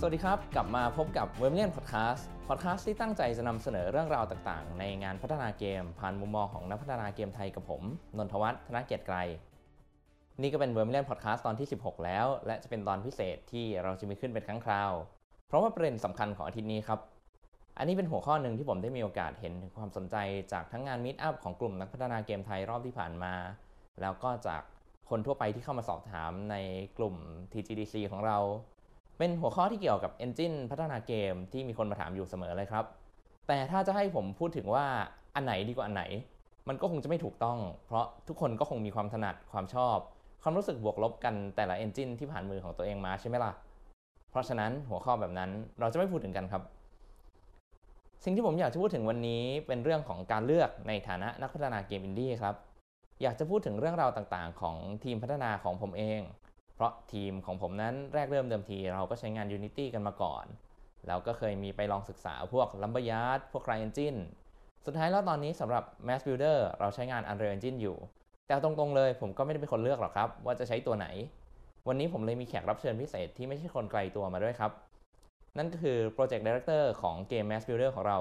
[0.00, 7.82] สวัสดีครับ กลับมาพบกับ w e b เ i a n Podcast Podcast ที่ตั้งใจจะนำเสนอเรื่องราวต่างๆ ในงานพัฒนาเกม ผ่านมุมมองของนักพัฒนาเกมไทยกับผม
[8.16, 9.16] นนทวัฒน์ธนเกียรติไกร
[10.42, 14.92] นี่ก็เป็น w e b เ i a n Podcast ตอนที่ 16 แล้ว และจะเป็นตอนพิเศษที่เราจะมีขึ้นเป็นครั้งคราว
[15.48, 17.00] เพราะว่าประเด็นสำคัญของอาทิตย์นี้ครับ
[17.78, 20.16] อันนี้เป็นหัวข้อหนึ่งที่ผมได้มีโอกาสเห็นถึงความสนใจ
[20.52, 23.34] จากทั้งงาน Meet Up ของกลุ่มนักพัฒนาเกมไทยรอบที่ผ่านมา
[24.00, 24.62] แล้วก็จาก
[25.10, 26.56] คนทั่วไปที่เข้ามาสอบถามใน
[26.98, 27.14] กลุ่ม
[27.52, 28.38] TGDC ของเรา
[29.18, 32.84] เป็นหัวข้อที่เกี่ยวกับ Engine พัฒนาเกมที่มีคนมาถามอยู่เสมอเลยครับ
[33.48, 34.86] แต่ถ้าจะให้ผมพูดถึงว่า
[35.34, 36.04] อันไหนดีกว่าอันไหน
[36.68, 39.96] มันก็คงจะไม่ถูกต้อง เพราะทุกคนก็คงมีความถนัดความชอบ
[40.42, 43.52] ความรู้สึกบวกลบกันแต่ละ Engine ที่ผ่านมือของตัวเองมาใช่ไหมล่ะ
[44.30, 45.50] เพราะฉะนั้นหัวข้อแบบนั้น
[45.80, 46.62] เราจะไม่พูดถึงกันครับ
[48.24, 52.54] สิ่งที่ผมอยากจะพูดถึงวันนี้เป็นเรื่องของการเลือกในฐานะนักพัฒนาเกมอินดี้ครับ
[53.22, 56.20] อยากจะพูดถึงเรื่องราวต่างๆ ของทีมพัฒนาของผมเอง
[56.74, 60.46] เพราะทีมของผมนั้นแรกเริ่มเดิมทีเราก็ใช้งาน Unity กันมาก่อน
[61.06, 64.20] แล้วก็เคยมีไปลองศึกษาพวก l u m b e r y a r d พวก CryEngine
[64.86, 67.96] สุดท้ายแล้วตอนนี้สำหรับ Mass Builder เราใช้งาน Unreal Engine อยู่
[68.46, 71.06] แต่ตรงๆเลยผมก็ไม่ได้เป็นคนเลือกหรอกครับ ว่าจะใช้ตัวไหน
[71.88, 74.72] วันนี้ผมเลยมีแขกรับเชิญพิเศษที่ไม่ใช่คนไกลตัวมาด้วยครับ
[75.58, 78.18] นั่นก็คือ Project Director ของเกม Mass Builder ของเรา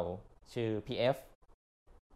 [0.54, 1.16] ชื่อ PF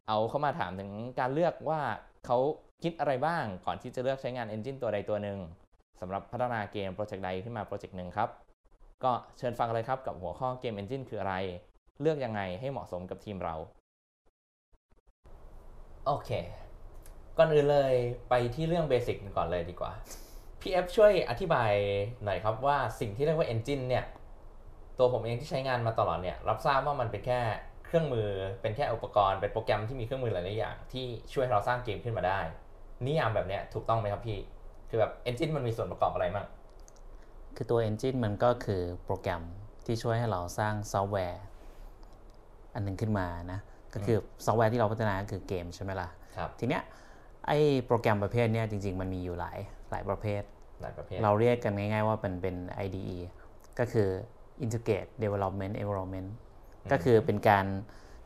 [0.07, 1.81] เอาเข้ามาถามถึงการเลือกว่า
[2.25, 2.37] เขา
[2.83, 5.39] คิดอะไรบ้างก่อนที่จะเลือกใช้งาน Engine ตัวใดตัวหนึ่ง
[6.01, 8.29] สำหรับพัฒนาเกมโปรเจกต์ใดขึ้นมาโปรเจกต์หนึ่งครับ
[9.03, 11.35] ก็เชิญฟังเลยครับกับหัวข้อเกม Engine คืออะไร
[12.01, 13.55] เลือกยังไงให้เหมาะสมกับทีมเรา
[16.05, 16.29] โอเค
[17.37, 17.93] ก่อนอื่นเลย
[18.29, 19.91] ไปที่เรื่องเบสิกก่อนเลยดีกว่า
[20.61, 21.71] PF ช่วยอธิบาย
[22.23, 24.05] หน่อยครับว่าสิ่งที่เรียกว่า Engine เนี่ย
[24.97, 27.39] ตัวผมเองที่ใช้งานมาตลอดเนี่ย รับทราบว่ามันเป็นแค่
[27.85, 28.29] เครื่องมือ
[28.61, 32.39] เป็นแค่อุปกรณ์เป็นโปรแกรมที่มีเครื่องมือหลายๆอย่าง ที่ช่วยเราสร้างเกมขึ้นมาได้
[33.05, 34.39] นิยามแบบเนี้ยถูกต้องไหมครับพี่
[34.89, 36.45] คือแบบ Engine มันมีส่วนประกอบอะไรบ้าง
[37.55, 39.41] คือตัว Engine มันก็คือโปรแกรม
[39.85, 41.43] ที่ช่วยให้เราสร้างซอฟต์แวร์
[42.73, 43.59] อันหนึ่งขึ้นมานะ
[43.93, 46.83] ก็คือซอฟต์แวร์ที่เราพัฒนาก็คือเกมใช่ไหมล่ะครับทีเนี้ย
[47.47, 49.57] ไอ้โปรแกรมประเภทเนี้ยจริง ๆ มันมีอยู่หลาย
[49.91, 50.41] หลายประเภท
[50.81, 53.17] หลายประเภท เราเรียกกันง่าย ๆ ว่าเป็นเป็น IDE
[53.79, 54.09] ก็คือ
[54.65, 56.29] Integrate Development Environment
[56.91, 57.65] ก็คือเป็นการ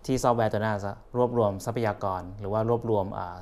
[0.05, 3.39] ที่ซอฟต์แวร์ตัวนั้นจะรวบรวมทรัพยากร หรือว่ารวบรวมอ่า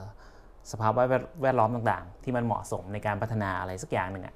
[0.72, 4.36] สภาพแวดแวดล้อมต่างๆ ที่มันเหมาะสมในการพัฒนาอะไรสักอย่างหนึ่งอะ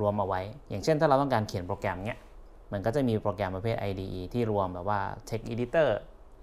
[0.00, 2.20] รวมเอาไว้ อย่างเช่นถ้าเราต้องการเขียนโปรแกรมเนี้ย
[2.72, 5.88] มันก็จะมีโปรแกรมประเภท IDE ที่รวมแบบว่า Text Editor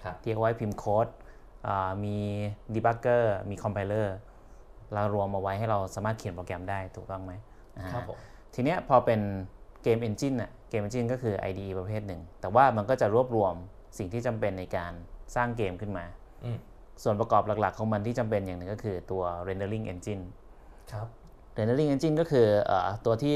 [0.03, 1.07] ครับที่เอาไว้พิมพ์โค้ด
[1.67, 2.17] อ่ามี
[2.73, 4.07] Debugger มี Compiler
[4.93, 7.33] เรารวมเอาไว้ให้เราสามารถเขียนโปรแกรมได้ถูกต้องไหม
[7.77, 8.17] อ่าครับผม
[8.53, 9.19] ทีเนี้ยพอเป็น
[9.83, 13.53] เกม Engine น่ะเกม Engine ก็คือ IDE ประเภทหนึ่ง แต่ว่ามันก็จะรวบรวม
[13.97, 14.93] สิ่งที่จำเป็นในการ
[15.35, 16.05] สร้างเกมขึ้นมา
[16.43, 16.57] อืม
[17.03, 20.23] ส่วนประกอบหลักๆ ของมันที่จำเป็นอย่างหนึ่งก็คือตัว Rendering Engine
[20.91, 21.07] ครับ
[21.57, 23.35] Rendering Engine ก็คือเออตัวที่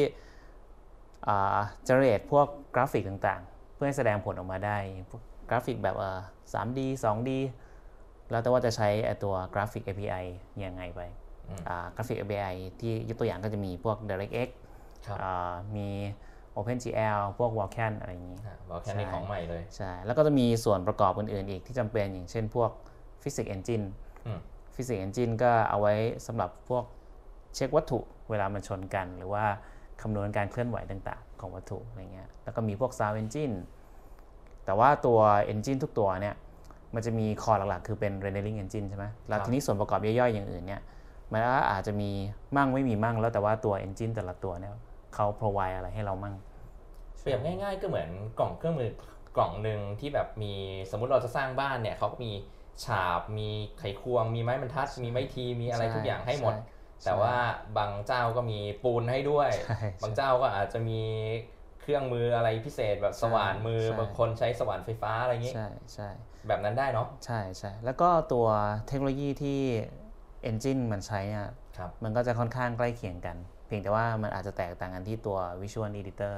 [1.28, 4.78] อ่า generate พวกกราฟิกต่างๆ เพื่อให้แสดงผลออกมาได้
[5.10, 6.20] พวกกราฟิกแบบเอ่อ
[6.54, 7.30] 3D 2D
[8.32, 10.24] แล้วแต่ว่าจะใช้ไอ้ตัวกราฟิก API
[10.66, 11.02] ยังไงไป
[11.50, 14.50] อืมอ่ากราฟิก API ที่ยกตัวอย่างก็จะมีพวก DirectX
[15.06, 15.90] ครับอ่ามี
[16.58, 22.72] OpenGL พวก Vulkan อะไรอย่างนี้อะบอกแค่นี้ใช่ของใหม่เลย ใช่ แล้วก็จะมีส่วนประกอบอื่นๆอีกที่จำเป็นอย่างเช่นพวก
[23.26, 23.86] Physics Engine
[24.26, 24.40] อืม
[24.76, 25.94] Physics Engine ก็เอาไว้
[26.28, 26.84] สำหรับพวก
[27.56, 28.00] เช็ควัตถุ
[28.30, 29.46] เวลามันชนกัน หรือว่า
[30.02, 33.56] คำนวณการเคลื่อนไหวต่างๆ ของวัตถุอะไรเงี้ยแล้วก็มีพวก Sound Engine
[34.66, 35.20] แต่ว่าตัว
[35.54, 36.36] Engine ทุกตัวเนี่ย
[36.96, 40.82] มันจะมีคอหลักๆ คือเป็น Rendering Engine ใช่ไหมแล้วทีนี้ส่วนประกอบย่อยๆ อย่างอื่นเนี่ย
[41.32, 42.12] มันก็อาจจะมี
[42.56, 44.74] มั่งไม่มีมั่งแล้วแต่ว่าตัว Engine แต่ละตัวเนี่ย
[45.16, 46.36] เขา provide อะไรให้เรามั่ง
[47.22, 48.10] เปรียบง่ายๆ ก็เหมือน
[48.40, 48.92] กล่องเครื่องมือ
[49.38, 50.54] กล่องหนึ่งที่แบบมี
[50.92, 52.32] สมมุติเราจะสร้างบ้านเนี่ยเขาก็มี
[52.84, 53.50] ฉาบมี
[53.80, 57.36] ไขควง มีไม้บรรทัด มีไม้ทีมีอะไรใช่ทุกอย่างให้หมดใช่แต่ว่า
[57.78, 61.02] บางเจ้าก็มีปูนให้ด้วยใช่บางเจ้าก็อาจจะมี
[61.82, 66.10] เครื่องมืออะไรพิเศษแบบสว่านมือใช่บางคนใช้สว่านไฟฟ้าอะไรอย่างงี้ใช่ใช่
[66.48, 68.48] แบบนั้นได้เนาะใช่ใช่แล้วก็ตัว
[68.88, 69.60] เทคโนโลยีที่
[70.50, 73.38] Engine มันใช้เนี่ยครับมันก็จะค่อนข้างใกล้เคียงกัน
[73.68, 76.36] เพียงแต่ว่ามันอาจจะแตกต่างกันที่ตัว Visual Editor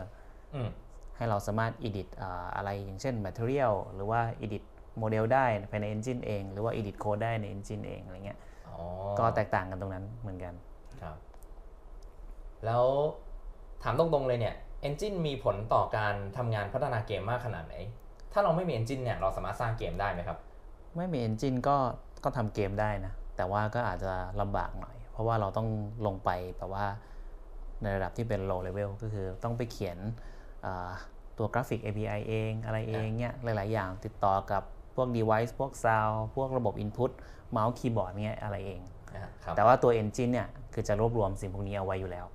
[0.55, 0.69] อืม
[1.17, 4.63] ให้เราสามารถ edit อ่าอะไรอย่างเช่น Material หรือว่า edit
[4.97, 8.77] โมเดลได้ภายใน Engine เอง หรือว่า edit code ได้ใน Engine เองอะไรเงี้ยอ๋อ
[9.19, 10.53] ก็แตกต่างกันตรงนั้นเหมือนกัน
[11.01, 11.17] ครับ
[12.65, 12.83] แล้ว
[13.83, 14.55] ถามตรงๆเลยเนี่ย
[14.87, 17.75] Engine มีผลต่อการทำงานพัฒนาเกมมากขนาดไหน
[18.33, 20.37] ถ้าเราไม่มี Engine เนี่ยเราสามารถสร้างเกมได้ไหมครับ
[20.95, 21.77] ไม่มี Engine ก็
[22.23, 25.67] ก็ทำเกมได้นะ แต่ว่าก็อาจจะลำบากหน่อย เพราะว่าเราต้อง
[26.05, 26.85] ลงไปแบบว่า
[27.81, 29.97] ในระดับที่เป็น low level ก็คือต้องไปเขียน
[30.65, 30.89] อ่า
[31.37, 34.63] ตัวกราฟิก API เองอะไรเองเนี่ยหลาย ๆ อย่างติดต่อกับ
[34.97, 37.11] พวก device พวก sound พวกระบบ input
[37.51, 38.81] เมาส์คีย์บอร์ดเนี่ยอะไรเอง
[39.13, 42.25] นะฮะครับแต่ว่าตัว engine เนี่ยคือจะรวบรวมสิ่งพวกนี้เอาไว้อยู่แล้ว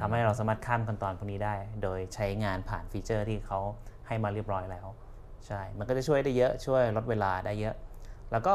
[0.00, 3.60] ทำให้เราสามารถข้ามขั้นตอนพวกนี้ได้ โดยใช้งานผ่านฟีเจอร์ที่เขา
[4.06, 4.86] ให้มาเรียบร้อยแล้ว
[5.46, 7.74] ใช่ มันก็จะช่วยได้เยอะ ช่วยลดเวลาได้เยอะ
[8.32, 8.54] แล้วก็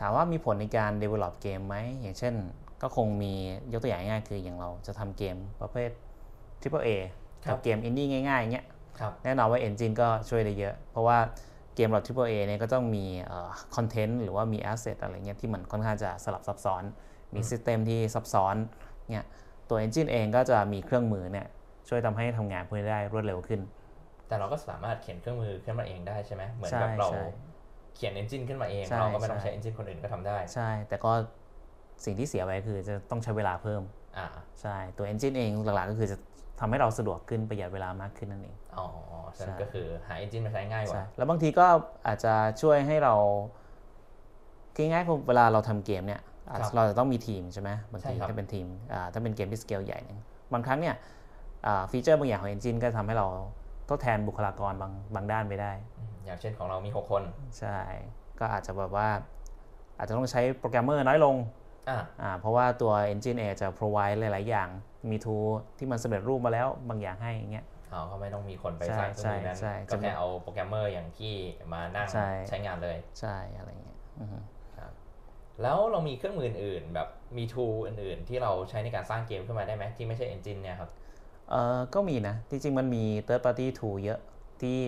[0.00, 2.34] ถามว่ามีผลในการ develop เกมไหม อย่างเช่น
[2.82, 3.34] ก็คงมี
[3.72, 5.90] ยกตัวอย่างง่ายๆคืออย่างเราจะทำเกมประเภท
[6.60, 6.88] Triple A
[7.44, 8.66] ครักับเกมอินดี้ง่ายๆอย่างเงี้ย
[8.98, 11.18] ครับแน่นอนว่า Engine ก็ช่วยได้เยอะ เพราะว่า
[11.78, 13.04] เกมเรา Triple A เนี่ยก็ต้องมี
[13.76, 16.82] คอนเทนต์หรือว่ามี Asset อะไรเงี้ยที่มันค่อนข้างจะสลับซับซ้อน
[17.34, 18.56] มี system ที่ซับซ้อน
[19.12, 19.26] เนี่ย
[19.68, 21.46] ตัว Engine เองก็จะมีเครื่องมือเนี่ย
[21.88, 23.60] ช่วยทำให้ทำงานพวกนี้ได้รวดเร็วขึ้น
[24.28, 27.22] แต่เราก็สามารถเขียนเครื่องมือขึ้นมาเองได้ใช่ไหมเหมือนใช่แบบเราใช่
[27.96, 31.12] เขียน engine ขึ้นมาเองใช่เราก็ไม่ต้องใช่ใช้ engine คนอื่นก็ทำได้ ใช่ แต่ก็
[32.04, 33.82] สิ่งที่เสียไปคือจะต้องใช้เวลาเพิ่ม
[34.16, 34.26] อ่า
[34.60, 36.16] ใช่ ตัว Engine เองหลักๆก็คือจะ
[36.60, 38.86] ทำให้เราสะดวกขึ้นประหยัดเวลามากขึ้นนั่นเอง อ๋อ
[39.36, 41.66] ฉะนั้นใช่ก็คือหา engine มาใช้ง่ายกว่าใช่แล้วบางทีก็
[42.06, 43.14] อาจจะช่วยให้เรา
[44.76, 46.20] ง่ายๆคือเวลาเราทำเกมเนี่ย
[46.50, 50.18] อาจครับเราจะต้องมีทีมใช่ไหมบางทีใช่ครับถ้าเป็นทีมอ่าถ้าเป็นเกมที่สเกลใหญ่เนี่ย
[50.52, 50.94] บางครั้งเนี่ย
[51.66, 53.26] อ่าฟีเจอร์บางอย่างของ Engine ก็ทำให้เรา
[53.88, 57.22] ทดแทนบุคลากรบางบางด้านไปได้อืมอย่างเช่นของเรามี 6 คน
[57.58, 57.78] ใช่
[58.40, 59.08] ก็อาจจะแบบว่า
[59.98, 61.36] อาจจะต้องใช้โปรแกรมเมอร์น้อยลง
[61.88, 64.68] อ่าอ่าเพราะว่าตัว Engine เองจะ provide หลาย ๆ อย่าง
[65.10, 65.46] มี tool
[65.78, 71.34] ที่มันสำเร็จรูปมาแล้วบางอย่างให้อย่างเงี้ยอ๋อก็ไม่ต้องมีคนไปใช่สร้างเครื่องมือนั้นใช่ใช่ก็แค่เอาโปรแกรมเมอร์อย่างที่
[71.72, 74.38] มานั่งใช่ใช้งานเลยใช่อะไรเงี้ยอือฮึ
[75.62, 80.90] แล้วเรามีเครื่องมืออื่นๆแบบมี tool อื่น ๆ ที่เราใช้ในการสร้างเกมขึ้นมาได้ไหมที่ไม่ใช่ engine เนี่ยครับ
[81.50, 84.20] เอ่อก็มีนะจริงๆมันมี third party tool เยอะ
[84.60, 84.78] ที่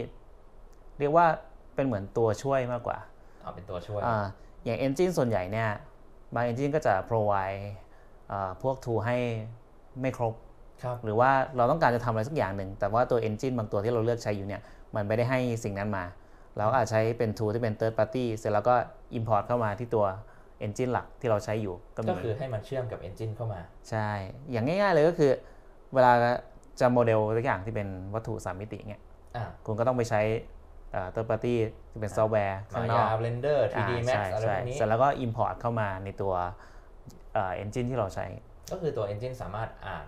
[0.98, 1.26] เรียกว่า
[1.74, 2.98] เป็นเหมือนตัวช่วยมากกว่า
[3.42, 4.16] เอาเป็นตัวช่วยอ่า
[4.64, 5.70] อย่าง Engine ส่วนใหญ่เนี่ย
[6.34, 7.62] บาง Engine ก็จะ provide
[8.32, 9.18] อ่าพวก tool ให้
[10.00, 10.34] ไม่ครบ
[10.82, 14.62] ครับหรือว่าเราต้องการจะทำอะไรสักอย่างหนึ่ง แต่ว่าตัว Engine บางตัวที่เราเลือกใช้อยู่เนี่ย
[14.94, 16.04] มันไม่ได้ให้สิ่งนั้นมา
[16.56, 18.74] เราอาจใช้เป็น tool ที่เป็น third party เสร็จแล้วก็
[19.18, 20.06] import เข้ามาที่ตัว
[20.66, 23.60] Engine หลักที่เราใช้อยู่ก็มีก็คือให้มันเชื่อมกับ engine เข้ามา
[23.90, 24.08] ใช่
[24.50, 25.30] อย่างง่ายๆเลยก็คือ
[25.94, 26.12] เวลา
[26.80, 29.02] จะโมเดลตัวอย่างที่เป็นวัตถุสามมิติเงี้ย
[29.36, 30.20] อ่าคุณก็ต้องไปใช้
[30.92, 31.54] เอ่อ third party
[31.90, 36.32] ที่เป็นซอฟต์แวร์ข้างนมาอกยา Blender 3D อ่า Max ใช่อะไรใช่พวกนี้เสร็จแล้วก็ import เข้ามาในตัว
[37.34, 38.26] เอ่อ engine ที่เราใช้
[38.70, 40.06] ก็คือตัว engine สามารถอ่าน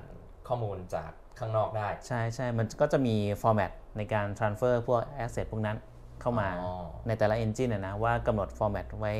[0.48, 5.76] ข้อมูลจากข้างนอกได้ ใช่ใช่มันก็จะมี format ในการ transfer พวก asset พวกนั้น
[6.20, 6.72] เข้ามาอ๋อ
[7.06, 9.12] ในแต่ละ engine นะนะว่ากำหนด format ไว้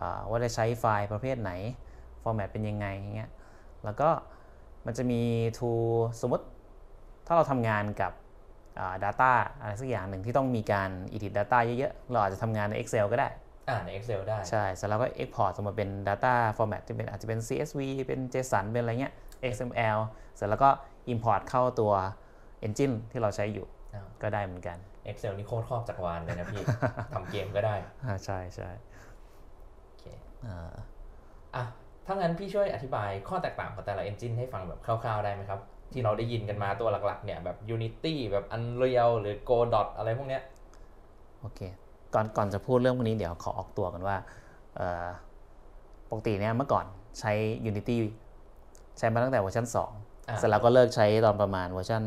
[0.00, 1.52] อ่าว่าจะใช้ไฟล์ประเภทไหน
[2.22, 3.30] format เป็นยังไงอย่างเงี้ย
[3.84, 4.08] แล้วก็
[4.86, 5.22] มันจะมี
[5.58, 5.86] tool
[6.20, 6.44] สมมติ
[7.26, 8.12] ถ้าเราทำงานกับ
[8.78, 13.28] อ่า data อะไรสักอย่างหนึ่งที่ต้องมีการ edit data เยอะๆ เราอาจจะทำงานใน Excel ก็ได้
[13.68, 19.14] อ่านใน Excel ได้ ใช่เสร็จแล้วก็ export ออกมาเป็น data format ที่เป็นอาจจะเป็น CSV เป็น JSON เป็นอะไรเงี้ย
[19.54, 19.98] XML
[20.36, 20.68] เสร็จแล้วก็
[21.12, 21.92] import เข้าตัว
[22.66, 24.78] engine ที่เราใช้อยู่อ้าวก็ได้เหมือนกัน
[25.10, 26.62] Excel นี่โคตรครอบจักรวาลเลยนะพี่
[27.14, 27.74] ทำเกมก็ได้
[28.04, 28.68] อ่าใช่ใช่
[29.84, 30.04] โอเค
[30.46, 30.72] อ่า
[31.54, 31.64] อะ
[32.06, 35.60] ถ้างั้นพี่ช่วยอธิบายข้อแตกต่างของแต่ละ engine ให้ฟังแบบคร่าวๆได้ไหมครับ
[35.92, 40.42] ที่เราได้ยินกันมาตัวหลักๆเนี่ยแบบ Unity แบบ Unreal หรือ Godot อะไรพวกเนี้ย
[41.40, 41.60] โอเค
[42.14, 44.16] ก่อนก่อนจะพูดเรื่องพวกนี้เดี๋ยวขอออกตัวกันว่า
[44.76, 45.06] เอ่อ
[46.10, 46.84] ปกติเนี่ยเมื่อก่อน
[47.20, 47.32] ใช้
[47.70, 47.96] Unity
[48.98, 49.66] ใช้มาตั้งแต่เวอร์ชัน
[50.28, 52.02] อ่า2เสร็จแล้วก็เลิกใช้ตอนประมาณเวอร์ชัน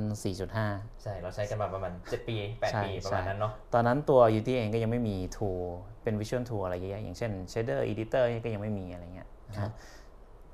[0.54, 2.36] 4.5 ใช่ เราใช้กันมาประมาณ 7 ปี
[2.72, 5.62] ใช่8ปี ประมาณใช่นั้นเนาะตอนนั้นตัว Unity เองก็ยังไม่มี tool
[6.04, 9.72] เป็น Visual Tool อะไรเยอะแยะอย่างเช่น Shader Editor นี่ก็ยังไม่มีอะไรเงี้ยนะครัฮะบ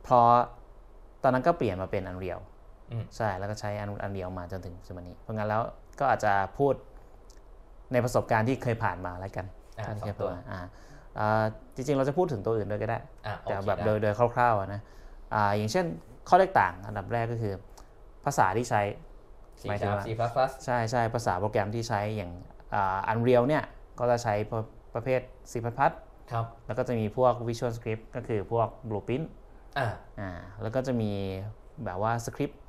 [0.08, 0.20] พอ
[1.24, 2.40] ตอนนั้นก็เปลี่ยนมาเป็น Unreal
[2.92, 3.70] อืมใช่ แล้วก็ใช้
[4.06, 5.62] Unreal มาจนถึงปัจจุบันนี้ เพราะงั้นแล้ว
[6.00, 6.74] ก็อาจจะพูด
[7.94, 9.46] ในประสบการณ์ที่เคยผ่านมาแล้วกัน
[9.78, 10.60] อะท่านสอเคยงตัวผ่านมาอ่า
[11.20, 11.44] อ่า
[11.76, 14.82] จริงๆ เราจะพูดถึงตัวอื่นด้วยก็ได้อะโอแต่เคแบบได้โดยโดยคร่าวๆอะนะ
[15.34, 15.86] อ่าอย่างเช่น
[16.30, 17.54] ข้อแตกต่างอันดับแรกก็คือ
[18.26, 18.82] ภาษาที่ใช้
[19.62, 22.32] C หมายถึง Sharp ว่า C++ plus ใช่ใช่ภาษาโปรแกรมที่ใช้อย่าง
[22.74, 23.64] อ่า Unreal เนี่ย
[24.00, 24.62] ก็จะใช้ประ
[24.94, 25.22] ประเภท
[25.52, 25.54] C++
[26.32, 29.26] ครับแล้วก็จะมีพวก Visual Script ก็คือพวก Blueprint
[29.78, 29.88] อะ
[30.20, 30.30] อ่า
[30.62, 31.12] แล้วก็จะมี
[31.86, 32.60] แบบว่าสคริปต์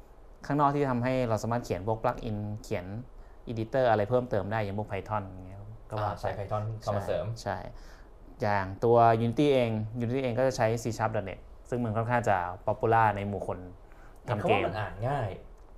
[0.47, 2.87] ข้างนอกที่ทำให้เราสามารถเขียนพวก plugin เขียน
[3.51, 7.57] editor อะไรเพิ่มเติมได้อย่างพวก Python อย่างเงี้ยก็ว่าอะใช้ไป Python เข้ามาเสริมใช่
[8.43, 9.71] อย่างตัว Unity เอง
[10.05, 11.39] Unity เองก็จะใช้ C Sharp.net
[11.71, 13.59] ซึ่งมันค่อนข้างจะ popular ในหมู่คน
[14.25, 15.29] เห็นทำเขาเกว่ามมันอ่านง่าย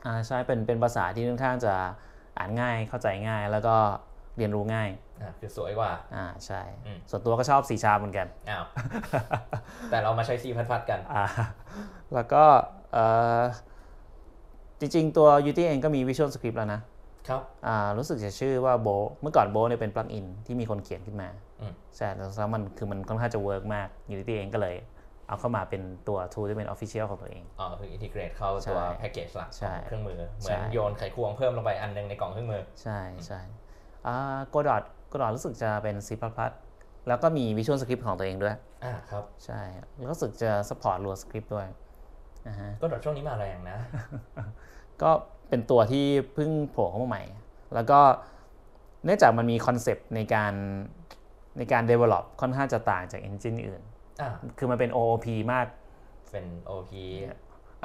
[0.07, 1.75] อ่าใช่เป็นเป็นภาษาที่ค่อนข้างจะ
[2.39, 3.77] อ่านง่ายเข้าใจง่าย แล้วก็
[4.37, 4.89] เรียนรู้ง่าย
[5.23, 8.65] อะคือสวยกว่าอ่าใช่อืมส่วนตัวก็ชอบ C Sharp เหมือนกันอ้าว
[9.91, 11.25] แต่เรามาใช้ C++ พัดๆกันอ่า
[12.15, 12.45] แล้วก็
[12.93, 13.05] เอ่
[13.41, 13.43] อ
[14.81, 16.81] จริงๆ ตัว Unity เองก็มี Visual Script แล้วนะ
[17.29, 18.89] ครับอ่ารู้สึกจะชื่อว่าโบ
[19.23, 21.29] เมื่อก่อนโบเนี่ยเป็นปลั๊กอินที่มีคนเขียนขึ้นมา
[21.61, 24.77] อืมใช่แล้วมันคือมันค่อนข้างจะ work มาก Unity เองก็เลย
[25.29, 33.41] เอาเข้ามาเป็นตัว tool ที่เป็น Official ของตัวเอง อ๋อ คือ integrate เข้าใช่ตัวแพ็กเกจหลักใช่ของเครื่องมือ ใช่เหมือนโยนไขควงเพิ่มลงไปอันหนึ่งในกล่องเครื่องมือ ใช่ใช่
[34.07, 36.11] อ่า Godot Godot รู้สึกจะเป็น C++
[37.09, 38.55] แล้วก็มี Visual Script ของตัวเองด้วย
[38.85, 39.61] อ่าครับ ใช่
[39.97, 41.67] แล้วก็รู้สึกจะ support Lua script ด้วย
[42.49, 43.79] นะฮะ Godot ช่วงนี้มาแรงนะ
[45.03, 45.11] ก็
[45.49, 47.23] เป็นตัวที่เพิ่งโผล่เข้ามาใหม่
[47.75, 48.01] แล้วก็
[49.05, 50.53] เนื่องจากมันมีคอนเซปต์ในการ
[51.59, 53.83] ในการ develop ค่อนข้างจะต่างจาก engine อื่น
[54.21, 55.67] อ่าคือมันเป็น OOP มาก
[56.33, 56.93] เป็น OP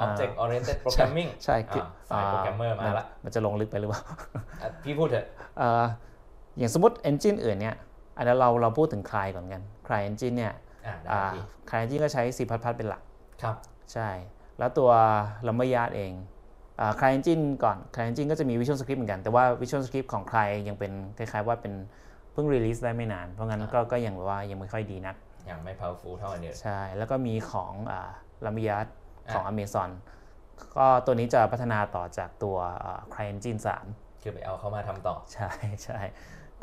[0.04, 4.02] Object Oriented Programming ใช่คืออ่าสายโปรแกรมเมอร์มาละมันจะลงลึกไปหรือเปล่า
[4.62, 5.26] อะพี่พูดเถอะ
[5.58, 5.84] เอ่อ
[6.58, 7.76] อย่างสมมติ engine อื่นเนี่ย
[8.16, 10.54] อันนี้นเราเราพูดถึง Cry ก่อนกัน Cry engine เนี่ย
[10.86, 12.38] อ่าได้อ่าพี่ Cry engine ก็ใช้ C++
[12.76, 13.02] เป็นหลัก
[13.42, 13.56] ครับ
[13.92, 14.08] ใช่
[14.58, 14.90] แล้วตัว
[15.46, 16.12] l u m b e r y a r d เอง
[16.80, 20.48] อ่า Cry engine ก่อน Cry engine ก็จะมี Visual Script เหมือนกัน แต่ว่า Visual Script ของ Cry
[20.68, 21.72] ยังเป็นคล้ายๆว่าเป็น
[22.32, 28.10] เพิ่ง release ได้ไม่นาน เพราะงั้นก็ก็ยังแบบว่ายังไม่ค่อยดีนักอย่างไม่ powerful เท่าอันเดียวใช่ แล้วก็มีของอ่า
[28.44, 28.86] l u m b e r y a r d
[29.28, 29.90] อ่าของ Amazon
[30.76, 33.60] ก็ตัวนี้จะพัฒนาต่อจากตัวอ่า Cry engine
[33.90, 35.50] 3คือไปเอาเข้ามาทำต่อ ใช่
[35.84, 35.98] ใช่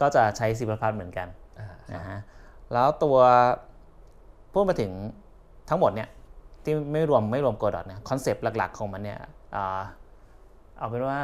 [0.01, 0.62] ก็จะใช้ C++
[0.95, 1.27] เหมือนกัน
[1.59, 2.19] อ่านะฮะ
[2.74, 3.17] แล้วตัว
[4.53, 4.91] พูดมาถึง
[5.69, 6.09] ทั้งหมดเนี่ย
[6.63, 9.19] ที่ไม่รวมไม่รวมโกดอทเนี่ยคอนเซปต์หลักๆของมันเนี่ย
[9.55, 9.81] อ่า
[10.77, 11.19] เอาเป็นว่า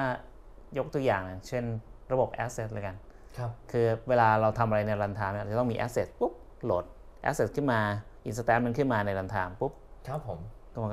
[0.78, 1.64] ยกตัวอย่าง เช่น
[2.12, 2.96] ระบบ Asset เลยกัน
[3.38, 6.34] ครับคือเวลาเราทำอะไรในรันไทม์เนี่ยจะต้องมี Asset ปุ๊บ
[6.64, 6.86] โหลด
[7.30, 7.80] Asset ขึ้นมา
[8.28, 9.72] Instance มันขึ้นมาในรันไทม์ปุ๊บ
[10.08, 10.40] ครับผม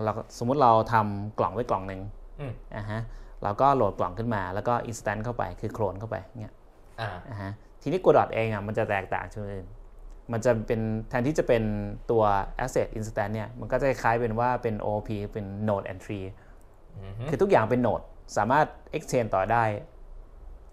[0.04, 2.00] เราสมมุติเราทำกล่องไว้กล่องหนึ่ง
[2.40, 3.00] อืมอะฮะ
[3.42, 6.54] เราก็โหลดกล่องขึ้นมาแล้วก็ Instance เข้าไปคือโคลนเข้าไปเงี้ย
[7.00, 7.52] อ่าอ่าฮะ
[7.82, 9.66] ทีนี้ Godot เองอะมันจะแตกต่างจากอื่น
[10.32, 11.62] มันจะเป็นแทนที่จะเป็น
[12.10, 12.22] ตัว
[12.64, 16.20] asset instance เนี่ย มันก็จะคล้ายเป็นว่าเป็น OOP เป็น node entry
[16.98, 18.04] อือฮึคือทุกอย่างเป็น node
[18.36, 19.64] สามารถ extend ต่อได้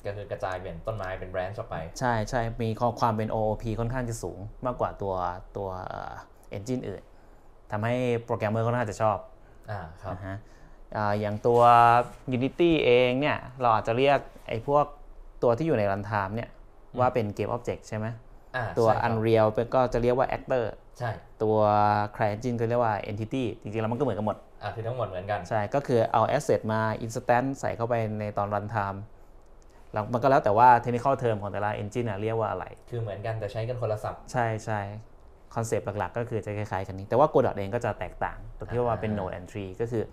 [0.06, 5.14] ก็คือกระจายเป็นต้นไม้เป็นแบรนด์ออกไป ใช่ใช่มีความเป็น OOP ค่อนข้างจะสูงมากกว่าตัว
[5.58, 6.14] ตัวเอ่อ
[6.58, 7.04] engine อื่น
[7.72, 7.96] ทำให้
[8.26, 9.18] โปรแกรมเมอร์ค่อนข้างจะชอบ
[9.72, 10.38] อ่าครับนะฮะ
[10.98, 11.62] อ่าอย่างตัว
[12.36, 14.86] Unity เองเนี่ยเราอาจจะเรียกไอ้พวก
[15.44, 16.50] ตัวที่อยู่ใน runtime เนี่ย
[17.00, 18.08] ว่าเป็น Game Object ใช่ไหม
[18.56, 20.64] อ่าตัวใช่ครับ Unreal เป็นก็จะเรียกว่า Actor
[21.00, 21.12] ใช่
[21.44, 21.58] ตัว
[22.16, 29.00] CryEngine ก็เรียกว่า Entity จริงๆแล้วมันก็เหมือนกันหมด อ่าคือทั้งหมดเหมือนกัน ใช่ ก็คือเอา Asset มา Instance ใส่เข้าไปในตอน Runtime
[29.94, 34.80] แล้วมันก็แล้วแต่ว่า Technical Term ของแต่ละ Engine อะเรียกว่าอะไร คือเหมือนกันแต่ใช้กันคนละศัพท์ ใช่ใช่
[35.56, 40.04] คอนเซปต์หลักๆ ก็คือจะคล้ายๆกันนี้ แต่ว่า Godot เองก็จะแตกต่างตรงที่ว่าเป็นอ่า Node Entry ก็คือ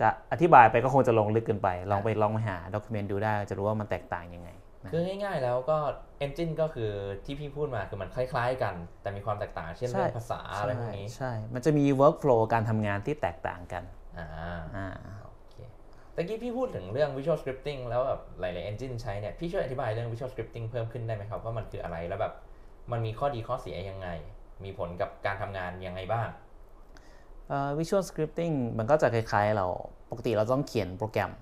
[0.00, 5.78] จะอธิบายไปก็คงจะลงลึกเกินไป ลองไปลองไปหา document ดูได้จะรู้ว่ามันแตกต่างยังไงนะ คือง่ายๆแล้วก็
[6.24, 6.90] engine ก็คือ
[7.24, 13.84] ที่พี่พูดมาคือมันคล้ายๆกัน แต่มีความแตกต่าง เช่นเรื่องภาษาอะไรพวกนี้ใช่ มันจะมี workflow การทำงานที่แตกต่างกัน
[14.18, 14.28] อ่า
[14.76, 14.88] อ่า
[15.22, 15.56] โอเค
[16.14, 22.34] ตะกี้พี่พูดถึงเรื่อง visual scripting แล้วแบบหลายๆ engine ใช้เนี่ย พี่ช่วยอธิบายเรื่อง visual scripting เพิ่มขึ้นได้ไหมครับ ว่ามันคืออะไรแล้วแบบ
[22.92, 24.08] มันมีข้อดีข้อเสียยังไง
[24.64, 26.28] มีผลกับการทำงานยังไงบ้าง
[27.48, 29.66] เอ่อ Visual Scripting มันก็จะคล้ายๆเรา
[30.10, 31.32] ปกติเราต้องเขียนโปรแกรม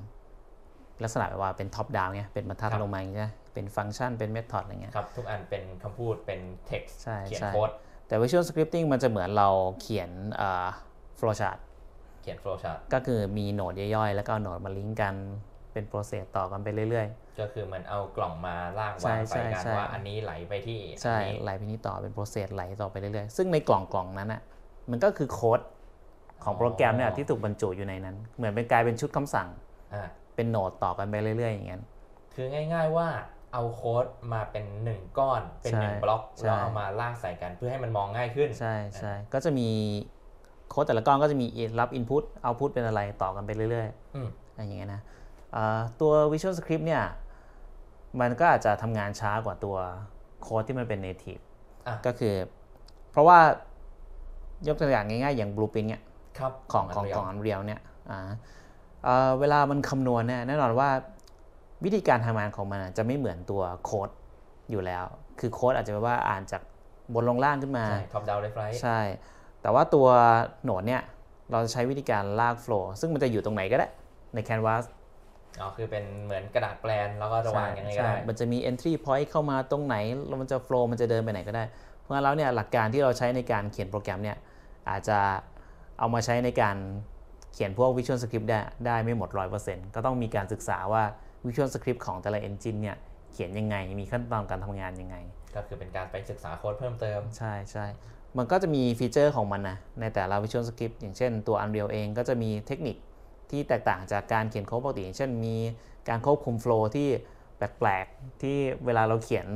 [1.02, 6.40] ลักษณะแบบว่าเป็น top down ไงเป็นบรรทัดครับลงมาอย่างเงี้ยเป็นฟังก์ชันเป็น method อะไรเงี้ยครับทุกอันเป็นคำพูดเป็น
[6.70, 7.70] text ใช่เขียนใช่โค้ด
[8.06, 9.48] แต่ Visual Scripting มันจะเหมือนเรา
[9.80, 10.68] เขียนเอ่อ
[11.18, 11.58] flowchart
[12.22, 15.14] เขียน flow chart ก็คือมี node ย่อยๆ แล้วก็เอา node มาลิงก์กัน
[15.72, 17.08] เป็น process ต่อกันไปเรื่อย
[17.40, 24.40] ก็คือเหมือนเอากล่องมาลากใช่วางไปใช่กันใช่ว่าอันนี้ไหลไปที่ๆใช่อันนี้ไหลไปนี้ต่อเป็น process ไหลต่อไปเรื่อยๆ ซึ่งในกล่องกล่องนั้นอะ
[24.90, 25.60] มันก็คือโค้ด
[26.44, 29.48] ของโปรแกรมเนี่ยที่ถูกบรรจุอยู่ในนั้น เหมือนเป็นกลายเป็นชุดคำสั่ง
[29.94, 31.80] อ่า เป็นโหนดต่อกันไปเรื่อยๆอย่างเงี้ย
[32.34, 33.08] คือง่าย ๆว่า
[33.52, 39.68] เอาโค้ดมาเป็นหนึ่งก้อนเป็นหนึ่งใช่บล็อกใช่แล้วเอามาลากใส่กันเพื่อให้มันมองง่ายขึ้น ใช่ใช่ก็จะมี
[40.68, 41.46] โค้ดแต่ละก้อนก็จะมี
[41.80, 45.02] รับ Input Output เป็นอะไรต่อกันไปเรื่อยอืมๆอะไรอย่างเงี้ยนะ
[45.54, 47.02] อ่าตัว Visual Script เนี่ย
[48.20, 49.76] มันก็อาจจะทำงานช้ากว่าตัว
[50.42, 51.42] โค้ดที่มันเป็น native
[51.88, 52.34] อะก็คือ
[53.10, 53.38] เพราะว่า
[54.68, 56.02] ยกตัวอย่างง่ายๆ อย่าง Blueprint เนี่ย
[56.38, 58.20] ครับของของ Unreal ของ Unreal เนี่ยอ่า
[59.04, 60.90] เอ่อเวลามันคำนวณเนี่ยแน่นอนว่า
[61.84, 64.08] วิธีการทำงานของมันอะจะไม่เหมือนตัวโค้ด
[64.70, 65.04] อยู่แล้ว
[65.40, 66.62] คือโค้ดอาจจะแปลว่าอ่านจาก
[67.14, 69.00] บนลงล่างขึ้นมา ใช่ top down left right ใช่
[69.62, 70.06] แต่ว่าตัว
[70.64, 71.02] โหนดเนี่ย
[71.52, 73.88] เราจะใช้วิธีการลากโฟล์ซึ่งมันจะอยู่ตรงไหนก็ได้
[74.34, 74.84] ใน Canvas
[75.60, 81.64] อ๋อ คือเป็นเหมือนกระดาษแปลนแล้วก็จะวางยังไงก็ได้ใช่มันจะมี entry point เข้ามาตรงไหน แล้วมันจะ flow มันจะเดินไปไหนก็ได้
[82.00, 84.36] เพราะฉะนั้นแล้วเนี่ยหลักการที่เราใช้ในการเขียนโปรแกรมเนี่ย
[84.90, 85.18] อาจจะ
[85.98, 86.76] เอามาใช้ในการ
[87.52, 89.28] เขียนพวก Visual Script ได้ได้ไม่หมด
[89.62, 91.02] 100%ก็ต้องมีการศึกษาว่า
[91.46, 92.96] Visual Script ของแต่ละ engine เนี่ย
[93.32, 95.16] เขียนยังไง มีขั้นตอนการทำงานยังไง
[95.54, 97.86] ก็คือเป็นการไปศึกษาโค้ดเพิ่มเติม ใช่ใช่
[98.38, 102.96] มันก็จะมีฟีเจอร์ของมันนะ ในแต่ละ Visual Script อย่างเช่นตัว Unreal เองก็จะมีเทคนิค
[103.50, 105.56] ที่แตกต่างจากการเขียนโค้ดปกติอย่างเช่น มี
[106.08, 107.08] การควบคุม flow ที่
[107.56, 109.46] แปลกๆ ที่เวลาเราเขียน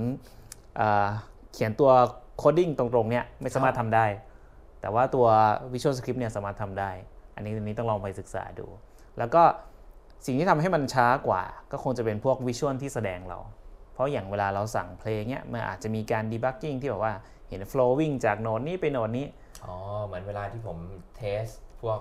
[0.76, 1.06] เอ่อ
[1.52, 1.90] เขียนตัว
[2.38, 4.06] coding ตรงๆเนี่ยไม่สามารถทำได้
[4.80, 5.26] แต่ว่าตัว
[5.72, 6.90] Visual Script เนี่ยสามารถทำได้
[7.34, 8.66] อันนี้อันนี้ต้องลองไปศึกษาดู
[9.18, 9.42] แล้วก็
[10.26, 13.38] สิ่งที่ทำให้มันช้ากว่า ก็คงจะเป็นพวก visual ที่แสดงเรา
[13.94, 17.14] เพราะอย่างเวลาเราสั่ง play เนี่ยมันอาจจะมีการ debugging ที่แบบว่า
[17.48, 19.26] เห็น flowing จาก node นี้ไป node นี้
[19.64, 19.74] อ๋อ
[20.06, 20.78] เหมือนเวลาที่ผม
[21.16, 21.44] test
[21.82, 22.00] พวก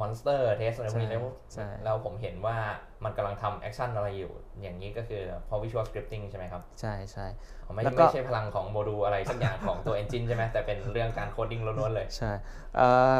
[0.00, 1.24] มอนสเตอร์ test อะไรพวกนี้ใช่แล้ว
[1.54, 2.56] ใช่แล้วผมเห็นว่า
[3.04, 7.26] มันกำลังทำ action อะไรอยู่ อย่างนี้ก็คือพอ Visual Scripting ใช่ไหมครับ ใช่ใช่
[7.64, 12.32] อ๋อไม่แล้วก็ไม่ใช่พลังของโมดูลอะไรสักอย่างของตัว Engine ใช่ไหมแต่เป็นเรื่องการ coding ล้วนๆเลย ใช่
[12.76, 13.16] เอ่อ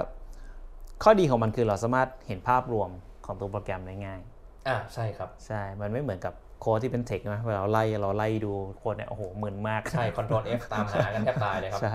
[1.03, 2.91] ข้อดีของมันคือเราสามารถเห็นภาพรวม
[3.27, 4.21] ของตัวโปรแกรมได้ง่าย
[4.69, 11.93] อ่าใช่ครับ ใช่ มันไม่เหมือนกับโค้ดที่เป็นเทคนะเวลาเราไล่เราไล่ดูโค้ดเนี่ยโอ้โหมึนมาก ใช่ Control F ตามหากันแทบตายเลยครับ ใช่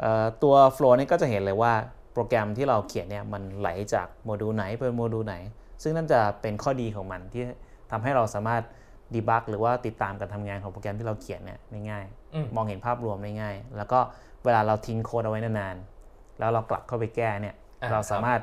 [0.00, 1.72] เอ่อตัว Flow นี่ก็จะเห็นเลยว่า
[2.12, 5.34] โปรแกรมที่เราเขียนเนี่ยมันไหลจากโมดูลไหนเป็นโมดูลไหน
[5.82, 7.42] ซึ่งนั่นจะเป็นข้อดีของมันที่
[7.90, 8.62] ทำให้เราสามารถ
[9.14, 13.98] ดีบักหรือว่าติดตามการทำงานของโปรแกรมที่เราเขียนเนี่ยได้ง่ายอืมมองเห็นภาพรวมได้ง่าย แล้วก็
[14.44, 18.40] เวลาเราทิ้งโค้ดเอาไว้นานๆแล้วเรากลับเข้าไปแก้เนี่ยอ่า เราสามารถ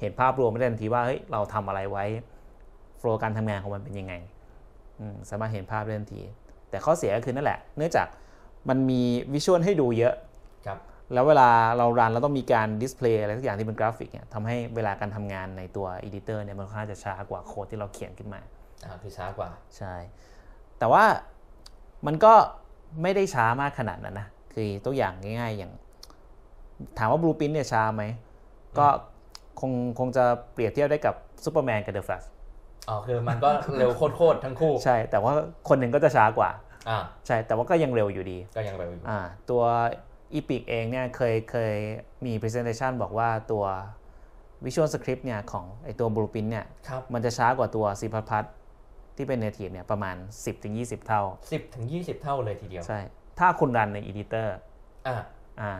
[0.00, 2.04] เห็นภาพรวมได้ทันทีว่าเฮ้ยเราทำอะไรไว้
[2.98, 4.14] flow การทำงานของมันเป็นยังไง
[5.00, 6.22] อืมสามารถเห็นภาพได้ทันที
[6.70, 8.06] แต่ข้อเสียก็คือนั่นแหละ เนื่องจาก
[8.68, 10.14] มันมี visual ให้ดูเยอะ
[10.66, 10.78] ครับ
[11.12, 11.48] แล้วเวลา
[11.78, 18.40] เรา run เราต้องมีการ display อะไรทุกอย่างที่เป็นกราฟิกเนี่ยทำให้เวลาการทำงานในตัว editor เนี่ยมันค่อนข้างจะช้ากว่าโค้ดที่เราเขียนขึ้นมา
[18.84, 19.94] อ่าคือช้ากว่าใช่
[20.78, 21.04] แต่ว่า
[22.06, 22.34] มันก็
[23.02, 25.72] ไม่ได้ช้ามากขนาดนั้นนะคือตัวอย่างง่ายๆอย่าง
[26.98, 28.04] ถามว่า Blueprint เนี่ยช้าไหม
[28.78, 28.86] ก็
[29.60, 31.14] คงคงจะเปรียบเทียบได้กับ
[31.44, 32.24] ซูเปอร์แมนกับ The Flash
[32.88, 35.32] อ๋อคือมันก็เร็วโคตรๆทั้งคู่ ใช่ แต่ว่า
[35.68, 36.50] คนหนึ่งก็จะช้ากว่า
[36.88, 39.18] อ่าใช่แต่ว่าก็ยังเร็วอยู่ดีก็ยังเร็วอยู่อ่า
[39.50, 39.62] ตัว
[40.34, 41.74] Epic เองเนี่ยเคยเคย
[42.24, 43.64] มี presentation บอกว่าตัว
[44.64, 48.02] Visual Script เนี่ยของไอตัว Blueprint เนี่ยครับมันจะช้ากว่าตัว C++
[49.16, 50.16] ที่เป็น native เนี่ยประมาณ
[50.60, 53.00] 10-20 เท่าสิบถึงยี่สิบเท่าเลยทีเดียว ใช่
[53.38, 54.48] ถ้าคุณรันใน editor
[55.06, 55.16] อ่า
[55.60, 55.72] อ่า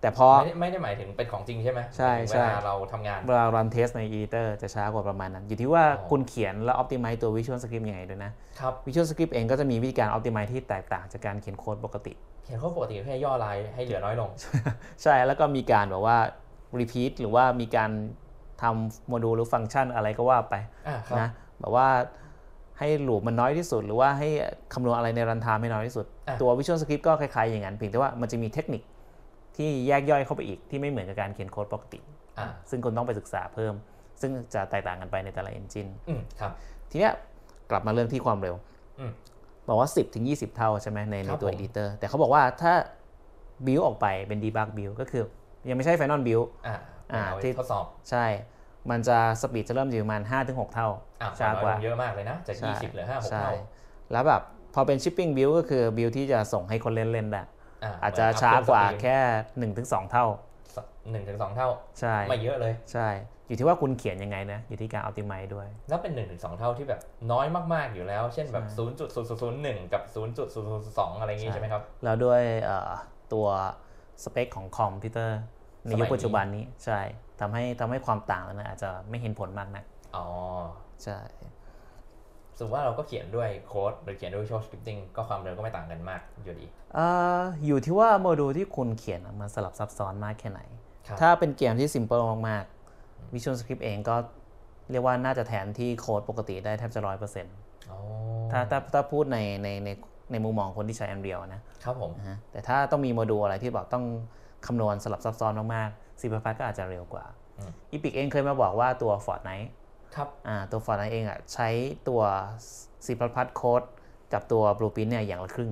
[0.00, 10.08] แต่พอไม่ได้ไม่ได้หมายถึงเป็นของจริงใช่ไหมใช่หมายถึงใช่เวลาเราทำงานเวลา run test ใน editor จะช้ากว่าประมาณนั้น อยู่ที่ว่าอ๋อคุณเขียนแล้ว optimize ตัว Visual Script ยังไงด้วยนะครับ Visual Script เองก็จะมีวิธีการ
[10.16, 12.12] optimize ที่แตกต่างจากการเขียนโค้ดปกติ
[12.44, 14.30] เขียนข้อปกติแค่ย่อลายให้เหลือน้อยลง
[15.02, 16.18] ใช่แล้วก็มีการแบบว่า
[16.78, 17.90] repeat หรือว่ามีการ
[18.62, 20.54] ทำโมดูลหรือฟังก์ชันอะไรก็ว่าไป
[20.88, 21.28] อ่าครับนะ
[21.60, 21.88] แบบว่า
[22.78, 24.28] ให้หลูปมันน้อยที่สุด หรือว่าให้
[24.74, 28.82] คำนวณอะไรในรันไทม์ให้น้อยที่สุดอะตัว Visual Script ก็คล้ายๆอย่างนั้นเพียงแต่ว่ามันจะมีเทคนิค
[29.56, 32.00] ที่แยกย่อยเข้าไปอีกที่ไม่เหมือนกับการเขียนโค้ดปกติ
[32.38, 33.74] อ่าซึ่งคุณต้องไปศึกษาเพิ่ม
[34.20, 36.52] ซึ่งจะแตกต่างกันไปในแต่ละ engine อืมครับ
[36.90, 37.12] ทีเนี้ย
[37.70, 38.54] กลับมาเรื่องที่ความเร็ว
[39.00, 39.12] อืม
[39.68, 42.72] บอกว่า 10 ถึง 20 เท่าใช่ไหมในคในรับตัวผม editor แต่เขาบอกว่าถ้า
[43.66, 45.22] build ออกไปเป็น debug build ก็คือ
[45.68, 46.76] ยังไม่ใช่ final build อ่า
[47.12, 48.26] อ่าเอาไว้ที่ทดสอบใช่
[48.90, 50.88] มันจะสปีดจะเริ่มอยู่ประมาณ 5-6 เท่า
[51.20, 53.52] อ่าช้ากว่าน้อยลงเยอะมากเลยนะ จากใช่ยี่สิบเหลือห้าหกใช่เท่า
[54.12, 54.42] แล้วแบบ
[54.74, 57.42] พอเป็น shipping build ก็คือ build ที่จะส่งให้คนเล่นเล่นได้
[57.82, 59.18] อ่าอาจจะช้ากว่าแค่
[59.72, 60.26] 1-2 เท่า
[61.10, 61.68] หนึ่งถึงสองเท่า
[62.00, 63.08] ใช่ไม่เยอะเลย ใช่
[63.48, 67.00] อยู่ที่ว่าคุณเขียนยังไงนะ อยู่ที่การ optimize ด้วย แล้วเป็น1นถึงสเท่าที่แบบ
[67.32, 68.64] น้อยมาก ๆ อยู่แล้ว เช่นแบบ
[69.28, 70.02] 0.0001 กับ
[70.62, 72.90] 0.002 อะไรอย่างงี้ใช่ไหมครับ แล้วด้วยเอ่อ
[73.32, 73.46] ตัว
[74.24, 75.38] สเปคของคอมพิวเตอร์
[75.86, 77.00] ในยุคปัจจุบันนี้ใช่
[77.40, 79.84] ทำให้ทำให้ความต่างนั้นอาจจะไม่เห็นผลมากนัก
[80.16, 80.26] อ๋อ
[81.04, 81.18] ใช่
[81.59, 81.59] ส
[82.60, 87.06] มมติว่าเราก็เขียนด้วยโค้ดหรือเขียนด้วย Visual Scripting ก็ความเร็วก็ไม่ต่างกันมากอยู่ดีเอ่
[87.38, 90.60] ออยู่ที่ว่าโมดูลที่คุณเขียนอะมันสลับซับซ้อนมากแค่ไหน
[91.06, 94.16] ครับถ้าเป็นเกมที่ simple มากๆ Visual Script เองก็
[94.90, 97.54] เรียกว่าน่าจะแทนที่โค้ดปกติได้แทบจะร้อยเปอร์เซ็นต์
[97.90, 97.98] อ๋อ
[98.52, 99.88] ถ้าถ้าถ้าพูดในในใน
[100.32, 104.04] ในมุมมองคนที่ใช้ Unreal นะครับผมนะฮะแต่ถ้าต้องมีโมดูลอะไรที่แบบต้อง
[104.66, 106.22] คำนวณสลับซับซ้อนมากๆ C++
[106.58, 107.24] ก็อาจจะเร็วกว่า
[107.58, 109.68] อืม Epic เองเคยมาบอกว่าตัว Fortnite
[110.16, 111.68] ครับอ่าตัว Fortnite เองอะใช้
[112.08, 112.22] ตัว
[113.04, 113.08] C++
[113.56, 113.82] โค้ด
[114.32, 115.70] กับตัว Blueprint เนี่ยอย่างละครึ่ง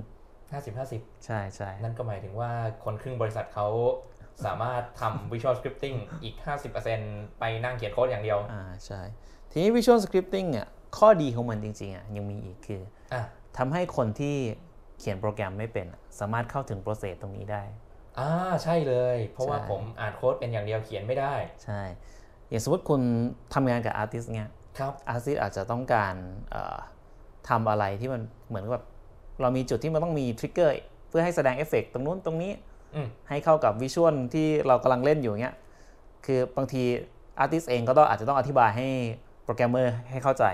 [0.51, 2.51] 50 50 ใช่ใช่นั่นก็หมายถึงว่า
[2.85, 3.69] คนครึ่งบริษัทเขา
[4.47, 6.35] สามารถทำ Visual Scripting อีก
[6.89, 9.01] 50%ไปนั่งเขียนโค้ดอย่างเดียว อ่าใช่
[9.51, 13.23] ทีนี้ Visual Scripting อะข้อดีของมันจริงๆอะยังมีอีกคืออะ
[13.59, 14.37] ทำให้คนที่
[14.99, 17.63] เขียนโปรแกรมไม่เป็นอะสามารถเข้าถึง process ตรงนี้ได้
[18.19, 18.31] อ่า
[18.63, 21.83] ใช่เลย เพราะว่าใช่ผมอ่านโค้ดเป็นอย่างเดียวเขียนไม่ได้ ใช่
[22.49, 23.01] อย่างสมมติคุณ
[23.55, 26.15] ทำงานกับ artist เนี่ยครับ artist อาจจะต้องการ
[26.51, 26.77] เอ่อ
[27.49, 28.85] ทำอะไรที่มันเหมือนกับแบบ
[29.41, 30.75] เรามีจุดที่มันต้องมี trigger
[31.09, 32.53] เพื่อให้แสดงเอฟเฟกต์ตรงนู้นตรงนี้
[32.95, 35.57] อืมให้เข้ากับ visual ที่เรากำลังเล่นอยู่เงี้ย
[36.27, 36.83] คือบางที
[37.39, 38.89] artist เองก็ต้องอาจจะต้องอธิบายให้
[39.45, 40.45] โปรแกรมเมอร์ให้เข้าใจ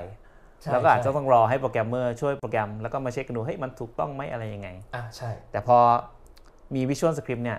[0.61, 5.79] ใช่แล้วก็อาจจะใช่ต้องรอให้โปรแกรมเมอร์ช่วยโปรแกรมแล้วก็มาเช็คกันดูเฮ้ยมันถูกต้องไหมอะไรยังไงอะใช่ แต่พอ
[6.75, 7.59] มี visual script เนี่ย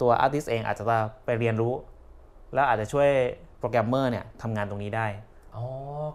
[0.00, 0.84] ตัว artist เองอาจจะ
[1.24, 1.72] ไปเรียนรู้
[2.54, 3.08] แล้วอาจจะช่วย
[3.58, 5.06] โปรแกรมเมอร์เนี่ยทำงานตรงนี้ได้
[5.56, 5.64] อ๋อ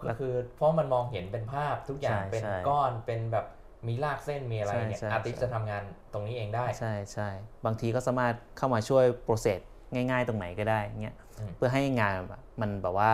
[0.08, 3.46] ก็คือเพราะมันมองเห็นเป็นภาพทุกอย่างใช่เป็นใช่ก้อนเป็นแบบ
[3.88, 7.30] มีลากเส้นมีอะไรเนี่ยใช่ใช่ อาร์ติสใช่จะทำงานตรงนี้เองได้ ใช่ใช่
[7.66, 9.60] บางทีก็สามารถเข้ามาช่วย process
[9.94, 12.14] ง่ายๆ ตรงไหนก็ได้เงี้ยอืม เพื่อให้งาน
[12.62, 13.12] มันแบบว่า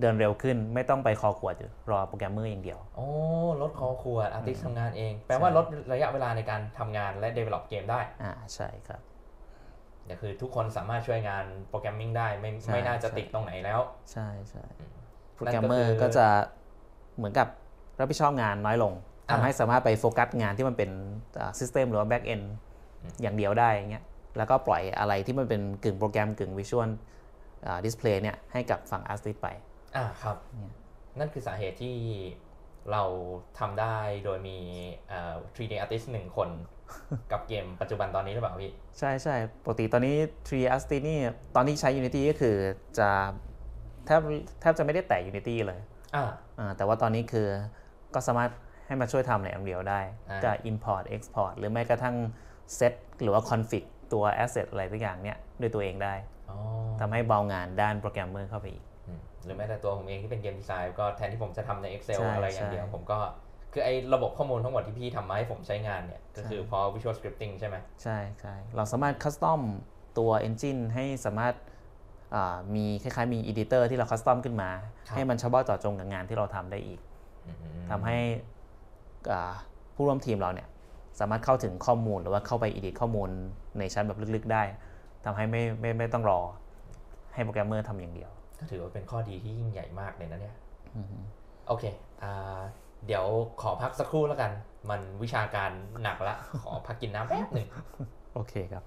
[0.00, 3.06] เดินเร็วขึ้นไม่ต้องไปคอขวดอยู่รอโปรแกรมเมอร์อย่างเดียว โอ้
[3.62, 9.00] ลดคอขวด artist ทำงานเอง แปลว่าลดระยะเวลาในการทำงานและ develop เกมได้ อ่าใช่ครับ
[10.06, 13.80] เดี๋ยวคือทุกคนสามารถช่วยงาน programming ได้ไม่ใช่ไม่น่าจะใช่ติดตรงไหนแล้ว
[14.12, 14.64] ใช่ใช่
[15.34, 16.26] นั่นก็คือโปรแกรมเมอร์ก็จะ
[17.16, 17.48] เหมือนกับ
[17.98, 18.92] รับผิดชอบงานน้อยลง
[19.28, 20.90] อ่าทำให้สามารถไปโฟกัสงานที่มันเป็น
[21.58, 22.40] system หรือว่า back-end
[23.22, 24.04] อย่างเดียวได้อย่างเงี้ย
[24.36, 26.88] แล้วก็ปล่อยอะไรที่มันเป็นกึ่งโปรแกรมกึ่ง visual
[27.84, 29.48] display เนี่ยให้กับฝั่ง artist ไป
[29.96, 30.72] อ่าครับเนี่ย
[31.18, 31.96] นั่นคือสาเหตุที่
[32.92, 33.02] เรา
[33.58, 34.58] ทำได้โดยมี
[35.08, 36.48] เอ่อ 3D artist หนึ่งคน
[37.32, 40.14] กับเกมปัจจุบันตอนนี้หรือเปล่าพี่ ใช่ใช่ปกติตอนนี้
[40.48, 41.18] 3 a s t i นี่
[41.54, 42.56] ตอนที่ใช้ Unity ก็คือ
[42.98, 43.08] จะ
[44.06, 44.20] แทบ
[44.60, 45.80] แทบจะไม่ได้แตะ Unity เลย
[46.16, 46.24] อ่า
[46.58, 47.48] อ่าแต่ว่าตอนนี้คือ
[48.14, 48.50] ก็สามารถ
[48.86, 52.16] ให้มาช่วยทำใน Unreal ได้อ่าจะ import export หรือแม้กระทั่ง
[52.78, 56.14] set หรือว่า config ตัว asset อะไรทุกอย่างเนี่ยด้วยตัวเองได้
[56.50, 56.56] อ๋อ
[57.00, 63.18] ทำให้เบางานด้านโปรแกรมเมอร์เข้าไปอีกอืมหรือแม้แต่ตัวผมเองที่เป็นเกมดีไซน์ก็แทนที่ผมจะทำใน Excel ใช่อะไรอย่างเดียวใช่ผมก็
[63.72, 69.60] คือไอ้ระบบข้อมูลทั้งหมดที่พี่ทำมาให้ผมใช้งานเนี่ย ก็คือพอ Visual Scripting ใช่ไหมใช่ใช่เราสามารถ custom
[70.18, 71.54] ตัว engine ให้สามารถ
[72.34, 74.70] อ่ามีคล้ายๆมี editor ที่เรา custom ขึ้นมา
[75.14, 77.00] ให้มันเฉพาะเจาะจงกับงานที่เราทำได้อีก
[77.46, 77.56] อืม
[77.90, 78.18] ทำให้
[79.32, 79.54] อ่า
[79.94, 80.68] ผู้ร่วมทีมเราเนี่ย
[81.20, 83.28] สามารถเข้าถึงข้อมูลหรือว่าเข้าไป edit ข้อมูล
[83.78, 84.62] ในชั้นแบบลึกๆได้
[85.24, 86.40] ทำให้ไม่ไม่ไม่ต้องรอ
[87.34, 90.56] ให้โปรแกรมเมอร์ทำอย่างเดียวก็ถือว่าเป็นข้อดีที่ยิ่งใหญ่มากเลยนะเนี่ย
[91.68, 91.84] โอเค
[92.22, 92.60] อ่า
[93.06, 93.26] เดี๋ยว
[93.62, 94.52] ขอพักสักครู่แล้วกัน
[94.90, 95.70] มันวิชาการ
[96.02, 97.68] หนักละ ขอพักกินน้ำแป๊บหนึ่ง
[98.34, 98.84] โอเคครับ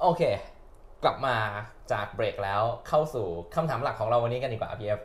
[0.00, 0.22] โอเค
[1.04, 1.36] กลับมา
[1.92, 5.00] จากเบรกแล้วเข้าสู่คำถามหลักของเราวันนี้กันดีกว่าพี่เอฟ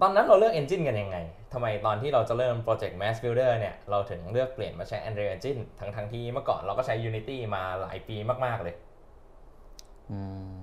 [0.00, 1.16] ตอนนั้นเราเลือก Engine กันยังไง
[1.52, 8.74] ทำไมตอนที่เราจะเริ่มโปรเจกต์ Mass Builder เนี่ย เราถึงเลือกเปลี่ยนมาใช้ Unreal Engine ทั้งทั้งๆที่เมื่อก่อนเราก็ใช้ Unity มาหลายปีมาก ๆ เลย
[10.10, 10.18] อื
[10.56, 10.58] ม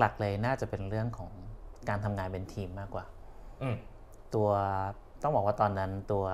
[0.00, 1.30] หลัก ๆ เลยน่าจะเป็นเรื่องของ
[1.88, 3.13] การทำงานเป็นทีมมากกว่าอืม
[4.34, 4.48] ตัว
[5.22, 6.24] ต้องบอกว่าตอนนั้นตัว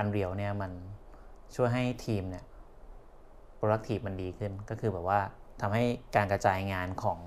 [0.00, 0.72] Unreal เนี่ยมัน
[1.54, 2.44] ช่วยให้ทีมเนี่ย
[3.58, 5.20] productive มันดีขึ้น ก็คือแบบว่า
[5.60, 5.84] ทำให้
[6.16, 7.18] การกระจายงานของ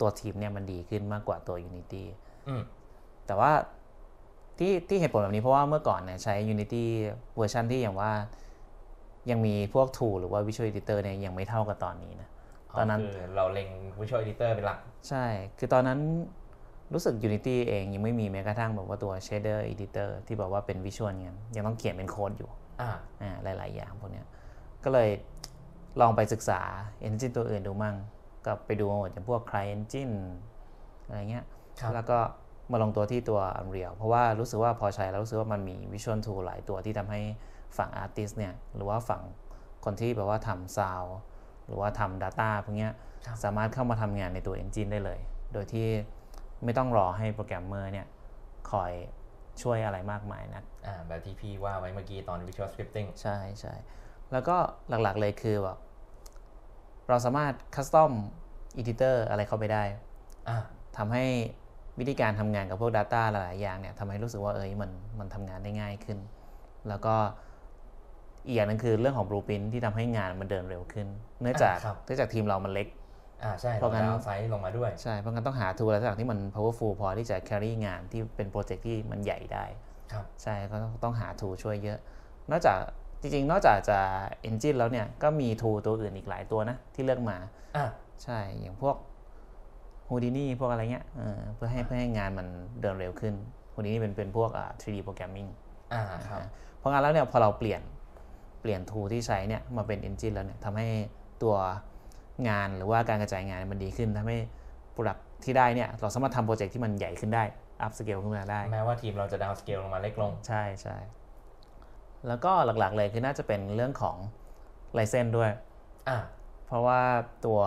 [0.00, 2.04] ตัวทีมเนี่ยมันดีขึ้นมากกว่าตัว Unity
[2.48, 2.62] อืม
[3.26, 3.52] แต่ว่า
[4.58, 6.84] ที่ที่เหตุผลแบบนี้เพราะว่าเมื่อก่อนเนี่ยใช้ Unity
[7.36, 8.12] เวอร์ชันที่อย่างว่า
[9.30, 12.28] ยังมีพวก tool หรือว่า Visual Editor เนี่ยยังไม่เท่ากับตอนนี้นะ
[12.78, 13.68] ตอนนั้นคือเราเล็ง
[14.00, 15.24] Visual Editor เป็นหลัก ใช่
[15.58, 16.00] คือตอนนั้น
[16.92, 22.50] รู้สึก Unity เองยังไม่มีแม้กระทั่งแบบว่าตัว shader editor ที่บอกว่าเป็นวิชวลเงี้ยยังต้องเขียนเป็นโค้ดอยู่
[22.80, 22.90] อ่า
[23.22, 24.26] อ่าหลาย ๆ อย่างพวกเนี้ย
[24.84, 25.08] ก็เลย
[26.00, 26.60] ลองไปศึกษา
[27.06, 27.96] engine ตัวอื่นดูมั่ง
[28.46, 30.14] ก็ไปดูมาหมดอย่างพวก Cry Engine
[31.06, 31.44] อะไรเงี้ย
[31.80, 32.18] ครับแล้วก็
[32.72, 37.20] มาลงตัวที่ตัว Unreal เพราะว่ารู้สึกว่าพอใช้แล้วรู้สึกว่ามันมี Visual Tool หลายตัวที่ทำให้
[37.76, 39.22] ฝั่ง Artist เนี่ยหรือว่าฝั่ง
[39.84, 41.10] คนที่แบบว่าทำ Sound
[41.66, 42.92] หรือว่าทำ Data พวกเนี้ย
[43.26, 45.18] ครับสามารถเข้ามาทำงานในตัว Engine ได้เลย
[45.52, 45.86] โดยที่
[46.64, 48.06] ไม่ต้องรอให้โปรแกรมเมอร์เนี่ย
[48.70, 48.92] คอย
[49.62, 53.74] ช่วยอะไรมากมายนักอ่าแบบที่พี่ว่าไว้เมื่อกี้ตอน Visual Scripting ใช่ใช่
[54.32, 54.56] แล้วก็
[54.88, 55.78] หลักๆเลยคือแบบ
[57.08, 58.12] เราสามารถ custom
[58.78, 59.82] editor อะไรเข้าไปได้
[60.48, 60.58] อ่า
[60.98, 61.24] ทำให้
[61.98, 66.18] วิธีการทำงานกับพวก Data หลายๆอย่างเนี่ยทำให้รู้สึกว่าเอ้ยมันมันทำงานได้ง่ายขึ้น
[66.88, 67.14] แล้วก็
[68.46, 71.06] อีกอย่างหนึ่งคือเรื่องของ Blueprint ที่ทำให้งานมันเดินเร็วขึ้น
[71.40, 72.86] เนื่องจากอ่าครับเนื่องจากทีมเรามันเล็ก
[73.42, 79.64] อ่าใช่เพเราราะงั้นเราจะเอาไซส์ลงมาด้วยใช่เพราะงั้นต้องหาทูอะไรสักอย่างที่มัน powerful พอที่จะ carry งานที่เป็นโปรเจกต์ที่มันใหญ่ได้
[80.12, 81.98] ครับใช่ก็ต้องต้องหาทูช่วยเยอะ
[82.50, 82.78] นอกจาก
[83.20, 83.98] จริงๆ นอกจากจะ
[84.48, 87.36] engine แล้วเนี่ยก็มีทูตัวอื่นอีกหลายตัวนะที่เลือกมา
[87.76, 87.86] อ่า
[88.22, 88.96] ใช่อย่างพวก
[90.08, 92.46] Houdini พวกอะไรเงี้ยเออเพื่อให้เพื่อให้งานมัน
[92.80, 93.34] เดินเร็วขึ้น
[93.74, 95.48] Houdini เป็นเป็นพวกอ่า 3D programming
[95.92, 96.40] อ่าครับ
[96.78, 97.82] เพราะงั้นแล้วเนี่ยพอเราเปลี่ยน
[98.60, 100.86] เปลี่ยนทูที่ใช้เนี่ยมาเป็น engine แล้วเนี่ยทำให้
[101.42, 101.54] ตัว
[102.48, 104.38] งานหรือว่าการกระจายงานมันดีขึ้นทำให้
[104.94, 107.44] product ที่ได้เนี่ยเราสามารถทำโปรเจกต์ที่มันใหญ่ขึ้นได้
[107.84, 110.96] up scale ขึ้นมาได้ แม้ว่าทีมเราจะดาวสเกลลงมาเล็กลง ใช่ใช่
[112.28, 114.16] แล้วก็หลักๆเลยคือน่าจะเป็นเรื่องของ
[114.94, 115.50] ไลเซนด้วย
[116.08, 116.18] อ่า
[116.66, 117.00] เพราะว่า
[117.46, 117.60] ตัว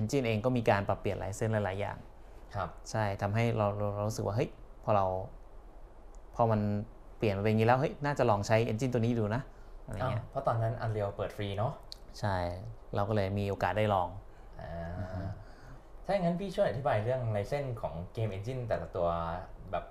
[0.00, 1.98] Engine เองก็มีการปรับเปลี่ยนไลเซนหลายๆอย่าง
[2.54, 4.50] ครับใช่ทำให้เราเราเรารู้สึกว่าเฮ้ย
[4.84, 5.06] พอเรา
[6.34, 6.60] พอมัน
[7.18, 9.42] เปลี่ยนมาเป็นอย่างนี้แล้วเฮ้ยน่าจะลองใช้ Engine ตัวนี้ดูนะ
[9.84, 11.72] อะไรอ้าวเงี้ยเพราะตอนนั้น Unreal เปิดฟรีเนาะ
[12.20, 12.36] ใช่
[12.94, 14.08] เราก็เลยมีโอกาสได้ลอง
[14.60, 15.26] อ่า
[16.04, 19.08] ถ้าอย่างนั้นพี่ช่วยอธิบายเรื่องไลเซนของเกม Engine แต่ละตัว
[19.70, 19.84] แบบ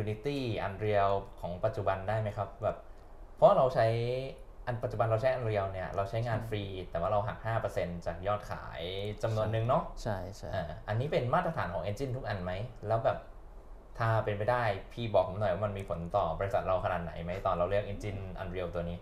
[0.00, 2.76] Unity Unreal ของปัจจุบันได้ไหมครับแบบ
[3.36, 3.86] เพราะเราใช้
[4.66, 7.38] อันปัจจุบันเราใช้ Unreal เนี่ยเราใช้งานฟรี แต่ว่าเราหัก
[7.72, 8.82] 5%จากยอดขาย
[9.22, 12.52] จำนวนหนึ่งเนาะใช่ใช่อ่าอันนี้เป็นมาตรฐานของ Engine ทุกอันไหม
[12.86, 13.18] แล้วแบบ
[13.98, 18.98] ถ้าเป็นไปได้พี่บอกผมหน่อยว่ามันมีผลต่อบริษัทเราขนาดไหนไหมตอนเราเลือก Engine Unreal ตัวนี้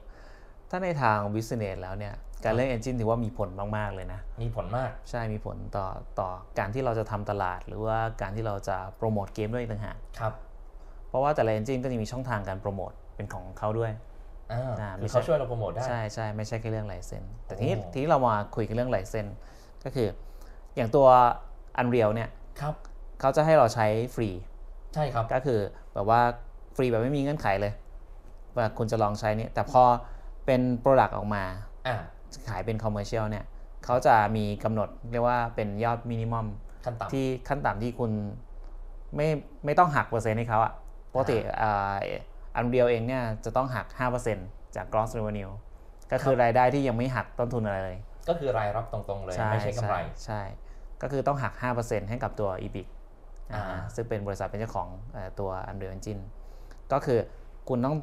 [0.71, 5.87] ถ้าในทาง business แล้วเนี่ยการเลือก Engine ถือว่ามีผลมาก ๆ เลยนะ มีผลมาก ใช่มีผลต่อ
[6.19, 10.33] ต่อการที่เราจะทำตลาด หรือว่าการที่เราจะโปรโมทเกมด้วยอีกต่างหากครับ
[11.09, 13.93] เพราะว่าแต่ละ engine ก็จะมีช่องทางการโปรโมทเป็นของเขาด้วย
[14.53, 19.27] อ่าอ่าคืไม่อใช่เขาช่วยเราโปรโมทได้ ใช่ใช่ไม่ใช่แค่เรื่องไลเซนแต่ทีนี้โอ้ทีนี้เรามาคุยกันเรื่องไลเซน
[19.85, 20.09] ก็คือ
[20.77, 21.07] อย่างตัว
[21.81, 22.29] Unreal เนี่ย
[22.61, 22.75] ครับ
[23.21, 24.29] เขาจะให้เราใช้ฟรี
[24.95, 25.61] ใช่ครับก็คือ
[25.95, 26.21] แบบว่า
[26.77, 27.73] ฟรีแบบไม่มีเงื่อนไขเลย
[28.57, 29.83] ว่าคุณจะลองใช้เนี่ยแต่พอ
[30.47, 31.45] เป็น product ออกมา
[31.87, 31.97] อ่า
[32.49, 33.45] ขายเป็น commercial เนี่ย
[33.85, 36.47] เขาจะมีกำหนดเรียกว่าเป็นยอด minimum
[36.85, 38.11] ขั้นต่ำที่ขั้นต่ำที่คุณ
[39.17, 39.29] ไม่
[39.65, 40.73] ไม่ต้องหักเปอร์เซ็นต์ให้เขาอะ
[41.13, 41.37] ปกติ
[42.57, 43.87] Unreal เองเนี่ยจะต้องหัก
[44.33, 45.53] 5%จาก gross revenue
[46.13, 50.41] ก็คือรายได้ที่ยังไม่หักต้นทุนอะไรเลย ก็คือรายรับตรงๆเลย ไม่ใช่กำไร ใช่
[51.03, 52.87] ก็คือต้องหัก 5%ให้กับตัว EBIT
[53.53, 56.23] อ่าอ่าซึ่งเป็นบริษัทเป็นเจ้าของเอ่อตัว Unreal Engine
[56.93, 57.19] ก็คือ
[57.69, 57.97] คุณต้อง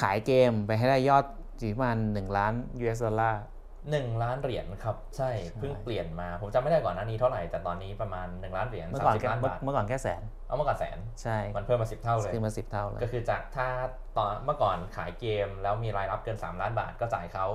[0.00, 1.24] ขายเกมไปให้ได้ยอด
[1.58, 3.42] อยู่ที่ประมาณ1ล้าน US ดอลลาร์
[3.90, 13.68] หนึ่งล้านเหรียญครับ ใช่เพิ่งเปลี่ยนมาผมจำไม่ได้ก่อนหน้านี้เท่าไหร่แต่ตอนนี้ประมาณ1ล้านเหรียญเมื่อสาก่อมนสิบแค่ล้านเมื่อบาทเมื่อก่อนแค่แสนเอาเมื่อก่อนแสนใช่มันเพิ่มมาสิบเท่าเลยขึ้นมาสิบเท่าเลยก็คือจากถ้า
[14.16, 17.46] ตอนเมื่อก่อนขายเกมแล้วมีรายรับเกิน3ล้านบาทก็จ่ายเขา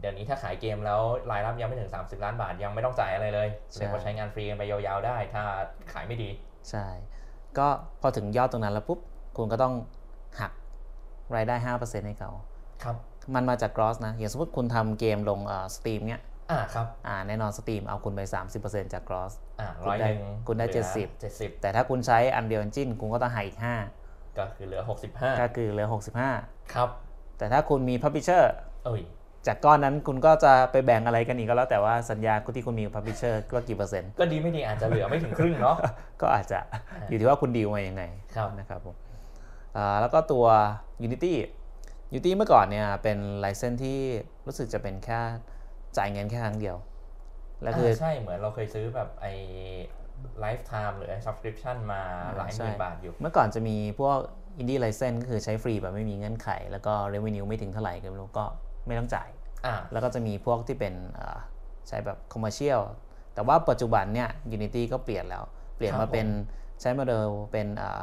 [0.00, 5.42] เดี๋ยวนี้ถ้าขายเกมแล้วรายรับยังไม่ถึง 30 ล้านบาทยังไม่ต้องจ่ายอะไรเลยเรียกว่าใช้งานฟรีกันไปยาวๆได้ ถ้า
[5.92, 6.30] ขายไม่ดี
[6.70, 6.86] ใช่
[7.58, 7.66] ก็
[8.00, 8.98] พอถึงยอดตรงนั้นแล้วปุ๊บ
[9.36, 9.74] คุณก็ต้อง
[10.40, 10.52] หัก
[11.36, 12.30] รายได้ 5%ให้เขา
[12.82, 12.96] ครับ
[13.34, 18.20] มันมาจาก gross นะอย่างสมมติคุณทำเกมลงเอ่อ Steam เนี้ยอ่าครับอ่าแน่นอน Steam เอาคุณไป
[18.56, 23.56] 30%จาก gross อ่าคุณร้อยได้หนึ่งคุณได้เหลือ70เจ็ดสิบแต่ถ้าคุณใช้ Unreal Engine คุณก็ต้องหักอีก
[24.38, 25.94] ก็คือเหลือ5ก็65คือเหลือค
[26.78, 28.42] รับ65แต่ถ้าคุณมี Publisher
[28.84, 29.02] เอ้ย
[29.46, 35.76] จากก้อนนั้นคุณก็จะไปแบ่งอะไรกันอีกก็แล้วแต่ว่าสัญญาที่คุณมีกับ Publisher ก็กี่เปอร์เซ็นต์ ก็ดีไม่ดีอาจจะเหลือไม่ถึงครึ่งเนาะ
[36.22, 36.58] ก็อาจจะ
[37.08, 38.02] อยู่ที่ว่าคุณดีลมายังไง
[38.36, 38.96] ครับนะครับผม
[39.76, 40.44] อ่าแล้วก็ตัว
[41.06, 41.32] Unity
[42.10, 44.00] Unity เมื่อก่อนเนี่ยเป็นไลเซนที่
[44.46, 45.20] รู้สึกจะเป็นแค่
[45.96, 46.76] จ่ายเงินแค่ครั้งเดียว
[47.62, 49.32] แล้วคืออ่าใช่เหมือนเราเคยซื้อแบบไอ้
[50.44, 52.00] lifetime หรือ subscription มา
[52.36, 54.18] หลายหมื่นบาทอยู่ใช่ เมื่อก่อนจะมีพวก
[54.60, 58.46] Indie License ก็คือใช้ฟรีแบบไม่มีเงื่อนไข แล้วก็ Revenue ไม่ถึงเท่าไหร่ก็ไม่รู้ก็
[58.86, 59.28] ไม่ต้องจ่าย
[59.66, 61.38] อ่าแล้วก็จะมีพวกที่เป็นอ่า
[61.88, 62.80] ใช้แบบ Commercial
[63.34, 65.44] แต่ว่าปัจจุบันเนี่ย Unity ก็เปลี่ยนแล้ว
[65.76, 66.26] เปลี่ยนครับมาเป็น
[66.80, 68.00] ใช้โมเดลเป็นอ่า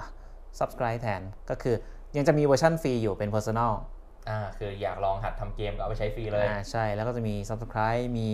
[0.59, 1.75] Subscribe แทน ก็คือ
[2.17, 3.71] ยังจะมีเวอร์ชันฟรีอยู่เป็น Personal
[4.29, 8.27] อ่าคืออยากลองหัดทำเกมก็เอาไปใช้ฟรีเลยอ่าใช่แล้วก็จะมี Subscribe มี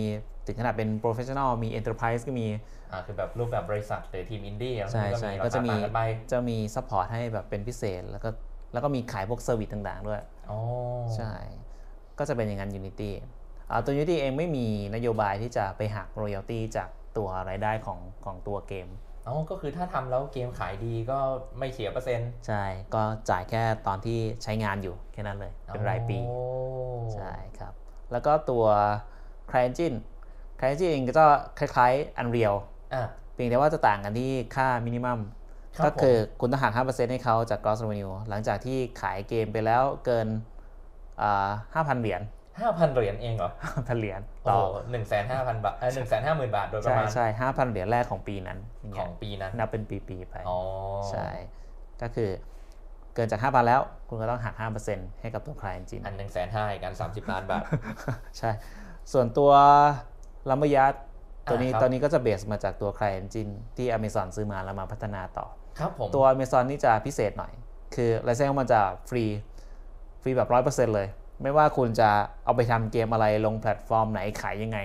[0.46, 2.46] ถึงขนาดเป็น Professional มี Enterprise ก็มี
[2.92, 8.28] อ่าคือแบบรูปแบบบริษัทหรือทีมอินดี้แล้วใช่ก็ใช่มีก็ราจะคามีต่างกันไปจะมี Support ให้แบบเป็นพิเศษ แล้วก็
[8.72, 10.58] แล้วก็มีขายพวก service ต่าง ๆ ด้วยอ๋อ
[11.16, 11.32] ใช่
[12.18, 13.10] ก็จะเป็นอย่างนั้น Unity
[13.70, 18.88] อ่าตัว Unity เองไม่มีนโยบายที่จะไปหัก royalty จากตัวรายได้ของของตัวเกม
[19.26, 21.18] อ๋อก็คือถ้าทำแล้วเกมขายดีก็
[21.58, 26.40] ไม่เสียเปอร์เซ็นต์ใช่ ก็จ่ายแค่ตอนที่ใช้งานอยู่แค่นั้นเลย เป็นรายปีโอ้
[27.14, 27.72] ใช่ครับ
[28.12, 28.64] แล้วก็ตัว
[29.50, 29.98] CryEngine
[30.58, 31.26] CryEngine เองก็จะ
[31.58, 32.56] คล้ายๆ Unreal
[32.94, 33.02] อะ
[33.34, 35.18] เพียงแต่ว่าจะต่างกันที่ค่ามินิมัม
[35.76, 40.28] ครับก็คือคุณต้องหัก5%ให้เขาจาก gross revenue หลังจากที่ขายเกมไปแล้วเกิน
[41.22, 42.22] อ่า5,000 เหรียญ
[42.60, 50.58] ห้าพันเหรียญเองเหรอ5,000เหรียญโอ้ต่อหนึ่งแสนห้าพันบาทเออหนึ่งแสนห้าหมื่นบาทโดยประใช่มาณ ใช่5,000เหรียญแรกของปีนั้นอย่างขเงี้อยงปีนั้น นับเป็นปีๆไปอ๋อ
[51.10, 51.28] ใช่
[52.02, 52.30] ก็คือ
[53.14, 54.54] เกินจาก5,000แล้วคุณก็ต้องหัก
[54.88, 57.62] 5%ให้กับตัว CryEngine อันหนึ่งแสนห้ากันสามสิบล้านบาท
[58.38, 58.50] ใช่
[59.12, 59.50] ส่วนตัว
[60.50, 60.94] Lumberyard
[61.50, 65.46] ตัวนี้อ่าครับตอนนี้ก็จะ base มาจากตัว CryEngine ที่ Amazon ซื้อมาแล้วมาพัฒนาต่อ
[65.78, 67.52] ครับผม ตัว Amazon นี่จะพิเศษหน่อย
[67.94, 69.24] คือ license มันจะฟรี
[70.22, 71.08] ฟรีแบบ100%เลย
[71.42, 72.10] ไม่ว่าคุณจะ
[72.44, 74.78] เอาไปทำเกมอะไรลงแพลตฟอร์มไหนขายยังไง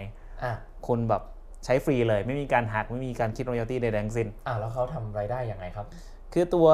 [0.43, 0.55] อะ
[0.87, 1.23] คุณแบบ
[1.65, 5.85] ใช้ฟรีเลย ไม่มีการหักไม่มีการคิด royalty ใดๆทั้งสิ้นอะแล้วเขาทำรายได้ยังไงครับ
[6.33, 6.67] คือตัว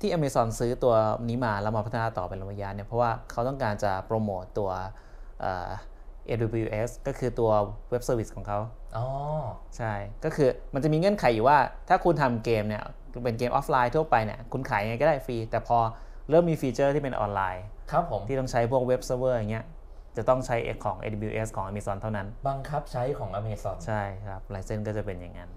[0.00, 0.94] ที่ Amazon ซื้อตัว
[1.28, 4.70] นี้มาแล้วมาพัฒนาต่อเป็นระยะเนี่ยเพราะว่าเขาต้องการจะโปรโมตตัว
[5.40, 5.68] เอ่อ
[6.28, 7.50] AWS ก็คือตัว
[7.90, 8.58] web service ของเขา
[8.96, 9.06] อ๋อ
[9.76, 9.92] ใช่
[10.24, 12.82] ก็คือมันจะมีเงื่อนไขอยู่ว่า ถ้าคุณทำเกมเนี่ย
[13.24, 15.78] เป็นเกมออฟไลน์ทั่วไปเนี่ย คุณขายยังไงก็ได้ฟรี แต่พอ
[16.30, 19.64] เริ่มมีฟีเจอร์ที่เป็นออนไลน์ ครับผมที่ต้องใช้พวก web server อย่างเงี้ย
[20.16, 25.50] จะต้องใช้ของ AWS ของ Amazon เท่านั้น บังคับใช้ของ Amazon ใช่ครับ license ก็จะเป็นอย่างนั้น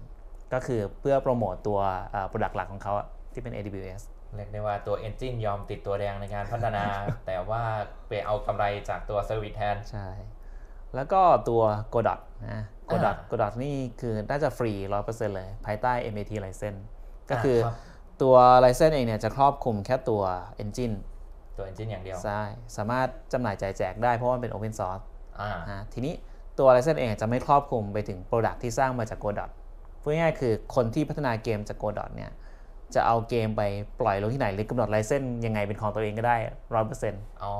[0.52, 1.80] ก็คือเพื่อโปรโมตตัว
[2.28, 4.02] product หลักของเขาอะที่เป็น AWS
[4.36, 6.84] เรียกได้ว่าตัว Engine ยอมติดตัวแดงในการพัฒนา
[7.26, 7.62] แต่ว่า
[8.08, 10.08] ไปเอากำไรจากตัว Service แทน ใช่
[10.94, 11.62] แล้วก็ตัว
[11.94, 12.20] Godot
[12.50, 14.72] นะ Godot อ่า Godot นี่คือน่าจะฟรี
[15.04, 16.80] 100%เลยภายใต้ MIT license
[17.30, 17.74] ก็คือครับ
[18.22, 20.22] ตัว license เองเนี่ยจะครอบคลุมแค่ตัว
[20.62, 20.96] engine
[21.56, 22.42] ตัว Engine อย่างเดียว ใช่
[22.76, 25.04] สามารถจำหน่ายจ่ายแจกได้เพราะว่ามันเป็น open source
[25.40, 26.14] อ่า นะทีนี้
[26.58, 29.50] ตัว license เองจะไม่ครอบคลุมไปถึง product ที่สร้างมาจาก Godot
[30.02, 32.32] พูดง่ายๆคือคนที่พัฒนาเกมจาก Godot เนี่ย
[32.94, 33.62] จะเอาเกมไป
[34.00, 36.36] ปล่อยลงที่ไหนหรือกำหนดไลเซนส์ยังไงเป็นของตัวเองก็ได้
[36.74, 37.54] ร้อยเปอร์เซ็นต์ อ๋อ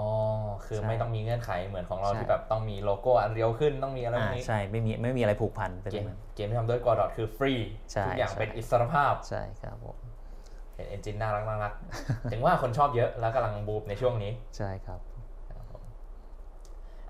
[0.65, 7.55] คือใช่ไม่ต้องมีเงื่อนไขเหมือนของเราใช่ ที่แบบต้องมีโลโก้อันเรียวขึ้นต้องมีอะไรพอ่าวกนี้ใช่ไม่มีไม่มีอะไรผูกพันเป็นเกมแบบนั้น เกมที่ทำด้วย Godot คือฟรี
[7.93, 9.97] ใช่ทุกอย่างใช่ เป็นอิสรภาพ ใช่ครับผม
[10.75, 11.75] เป็น Engine น่ารักน่ารัก
[12.33, 15.01] ถึงว่าคนชอบเยอะแล้วกำลังบูมในช่วงนี้ ใช่ครับ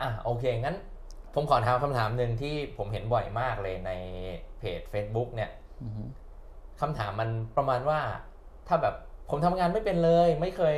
[0.00, 0.77] อะโอเค งั้น
[1.35, 3.92] ผมขอถามคำถามหนึ่งที่ผมเห็นบ่อยมากเลยใน
[4.59, 5.50] เพจ Facebook เนี่ย
[5.83, 6.03] อือฮึ
[6.81, 8.00] คำถามมันประมาณว่า
[8.68, 8.94] ถ้าแบบ
[9.31, 10.77] ผมทำงานไม่เป็นเลย ไม่เคย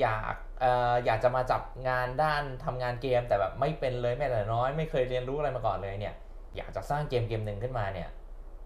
[0.00, 6.14] อยากเอ่ออยากจะมาจับงานด้านทำงานเกม แต่แบบไม่เป็นเลยแม้แต่น้อย ไม่เคยเรียนรู้อะไรมาก่อนเลยเนี่ย
[6.56, 8.08] อยากจะสร้างเกมเกมหนึ่งขึ้นมาเนี่ย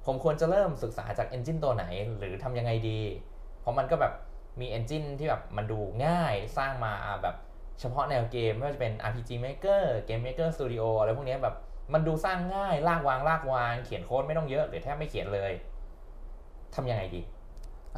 [0.07, 1.85] ผมควรจะเริ่มศึกษาจากเอนจินตัวไหน
[2.19, 3.01] หรือทำยังไงดี
[3.35, 3.36] เพ
[3.67, 4.13] ราะมันก็แบบ
[4.61, 7.37] มีเอนจินที่แบบมันดูง่ายสร้างมาแบบ
[7.81, 11.57] เฉพาะแนวเกม ไม่ว่าจะเป็น RPG Maker Game Maker Studio อะไรพวกเนี้ยแบบ
[11.93, 15.53] มันดูสร้างง่าย ลากวางลากวาง เขียนโค้ดไม่ต้องเยอะ หรือแทบไม่เขียนเลย
[16.75, 17.23] ทำยังไงดี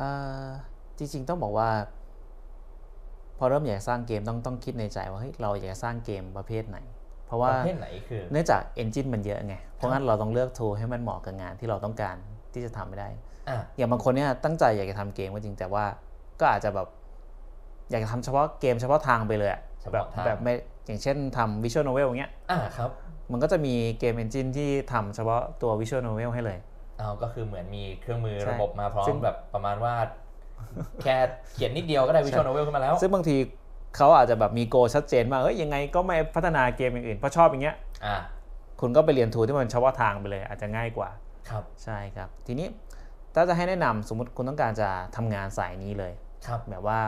[0.00, 0.48] อ่า
[0.98, 1.70] จริงๆต้องบอกว่า
[3.38, 6.78] พอเริ่มอยากสร้างเกมต้องต้องคิดในใจว่าเฮ้ยเราอยากจะสร้างเกมประเภทไหน
[7.26, 12.16] เพราะปว่าระเภทไหนคือเนื่องจากเอนจินมันเยอะไงเพราะงั้นเราต้องเลือก tool ให้มันเหมาะกับงานที่เราต้องการ
[12.52, 13.08] ที่จะทำไม่ได้
[13.48, 15.84] อะอย่างบางคนเนี่ยตั้งใจอยากจะทำเกมก็จริงแต่ว่า
[16.40, 16.88] ก็อาจจะแบบ
[17.90, 20.52] อยากจะทำเฉพาะเกมเฉพาะทางไปเลยอะเฉแบบพาะทางแบบไม่
[20.86, 22.90] อย่างเช่นทำ visual novel อย่างเงี้ยอะครับ
[23.32, 26.58] มันก็จะมีเกมเอนจินที่ทำเฉพาะตัว visual novel ให้เลย
[26.98, 29.94] เอาก็คือเหมือนมีเครื่องมือใช่ระบบมาพร้อซึ่มงแบบประมาณว่า
[31.02, 31.16] แค่
[31.54, 33.36] เขียนนิดเดียวก็ได้วิชวลโนเวลขึ้นมาแล้ว ซึ่งบางที
[33.96, 38.16] เขาอาจจะแบบมีโกชัดเจนว่าเอ้ยยังไงก็ไม่พัฒนาเกมอย่างอื่นเพราะชอบอย่างเงี้ยอะ
[38.80, 41.08] คุณก็ไปเรียน tool ที่มันเฉพาะทางไปเลย อาจจะง่ายกว่า
[41.50, 42.66] ครับใช่ครับ ทีนี้
[43.38, 46.12] ถ้าจะให้แนะนำสมมติคุณต้องการจะทำงานสายนี้เลย
[46.46, 46.98] ครับแบบว่า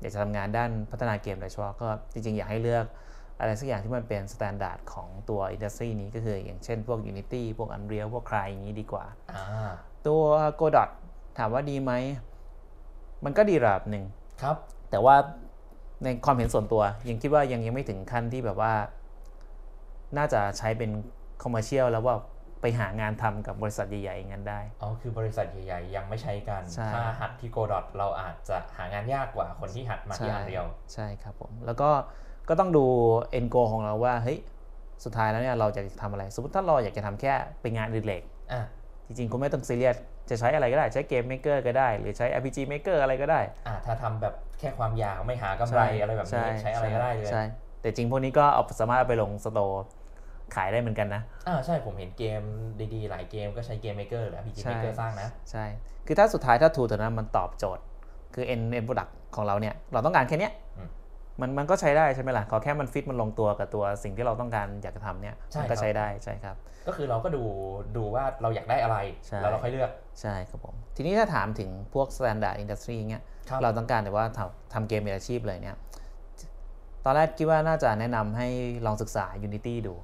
[0.00, 2.84] อยากจะทำงานด้านพัฒนาเกมโดยเฉพาะก็จริงๆ อยากให้เลือก
[3.40, 9.70] อะไรสักอย่างที่มันเป็น standard ของตัว industry นี้ก็คืออย่างเช่นพวก Unity พวก Unreal พวก Cry อย่างนี้ดีกว่าอ่า
[10.06, 10.22] ตัว
[10.60, 10.88] Godot
[11.38, 11.92] ถามว่าดีไหม
[13.24, 14.04] มันก็ดีระดับหนึ่ง
[14.42, 14.56] ครับ
[14.90, 15.16] แต่ว่า
[16.04, 18.72] ในความเห็นส่วนตัว ยังคิดว่ายังยังไม่ถึงขั้นที่แบบว่า
[20.16, 20.90] น่าจะใช้เป็น
[21.42, 22.16] คอมเมอร์เชียลแล้วว่า
[22.64, 31.90] ไปหางานทำกับบริษัทใหญ่ๆอย่างนั้นได้ อ๋อ คือบริษัทใหญ่ๆ ยังไม่ใช้กันใช่ถ้าหัดที่โกดอทเราอาจจะหางานยากกว่าคนที่หัดมาที่อันเดียว ใช่ครับผม แล้วก็
[32.48, 32.84] ก็ต้องดู
[33.38, 34.38] end goal ของเราว่าเฮ้ย
[35.04, 38.22] สุดท้ายแล้วเนี่ยเราจะทำอะไร สมมติถ้าเราอยากจะทำแค่เป็นงานอดิเรก
[38.52, 38.62] อะ
[39.06, 39.96] จริงๆคุณไม่ต้องซีเรียส
[40.30, 47.42] จะใช้อะไรก็ได้ใช้เกม maker ก็ได้ หรือใช้ RPG maker อะไรก็ได้อะถ้าทำแบบแค่ความอยากไม่หากำไรอะไรแบบนี้ใช้อะไรก็ได้เลยใช่
[47.80, 49.84] แต่จริงพวกนี้ก็เอาสามารถเอาไปลง store
[50.54, 52.42] ขายได้เหมือนกันนะอ่าใช่ผมเห็นเกม
[52.94, 55.64] ดีๆ หลายเกมก็ใช้ Game Maker หรือ RPG ใช่ Maker สร้างนะ ใช่
[56.06, 57.84] คือถ้าสุดท้ายถ้า tool ตัวนั้นมันตอบโจทย์
[58.34, 60.88] คือ end end product ของเราเนี่ย เราต้องการแค่เนี้ยอืม
[61.40, 67.42] มันมันก็ใช้ได้ใช่ไหมล่ะขอแค่มันฟิตมันลงตัวกับตัวสิ่งที่เราต้องการอยากจะทำเนี่ยใช่มันก็ครับใช้ได้ใช่ครับ ก็คือเราก็ดู
[67.96, 75.76] ดูว่าเราอยากได้อะไรใช่แล้วเราค่อยเลือกใช่ครับผมทีนี้ถ้าถามถึงพวก standard industry เงี้ยครับเราต้องการแต่ว่าทำทำเกมเป็นอาชีพเลยเนี่ย
[77.04, 78.48] ตอนแรกคิดว่าน่าจะแนะนำให้
[78.86, 79.94] ลองศึกษา Unity ดู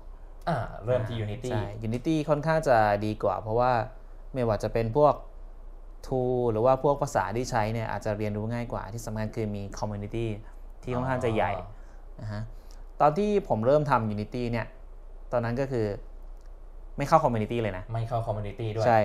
[0.50, 3.72] อ่าเริ่มที่ Unity ใช่ Unity ค่อนข้างจะดีกว่า เพราะว่า
[4.34, 5.14] ไม่ว่าจะเป็นพวก
[6.06, 10.26] tool หรือว่าพวกภาษาที่ใช้เนี่ยอาจจะเรียนรู้ง่ายกว่า ที่สำคัญคือมี community
[10.82, 11.52] ที่ค่อนข้างจะใหญ่
[12.20, 12.42] นะฮะ
[13.00, 14.66] ตอนที่ผมเริ่มทำ Unity เนี่ย
[15.32, 15.86] ตอนนั้นก็คือ
[16.96, 18.98] ไม่เข้า community เลยนะ ไม่เข้า Community ด้วย ใช่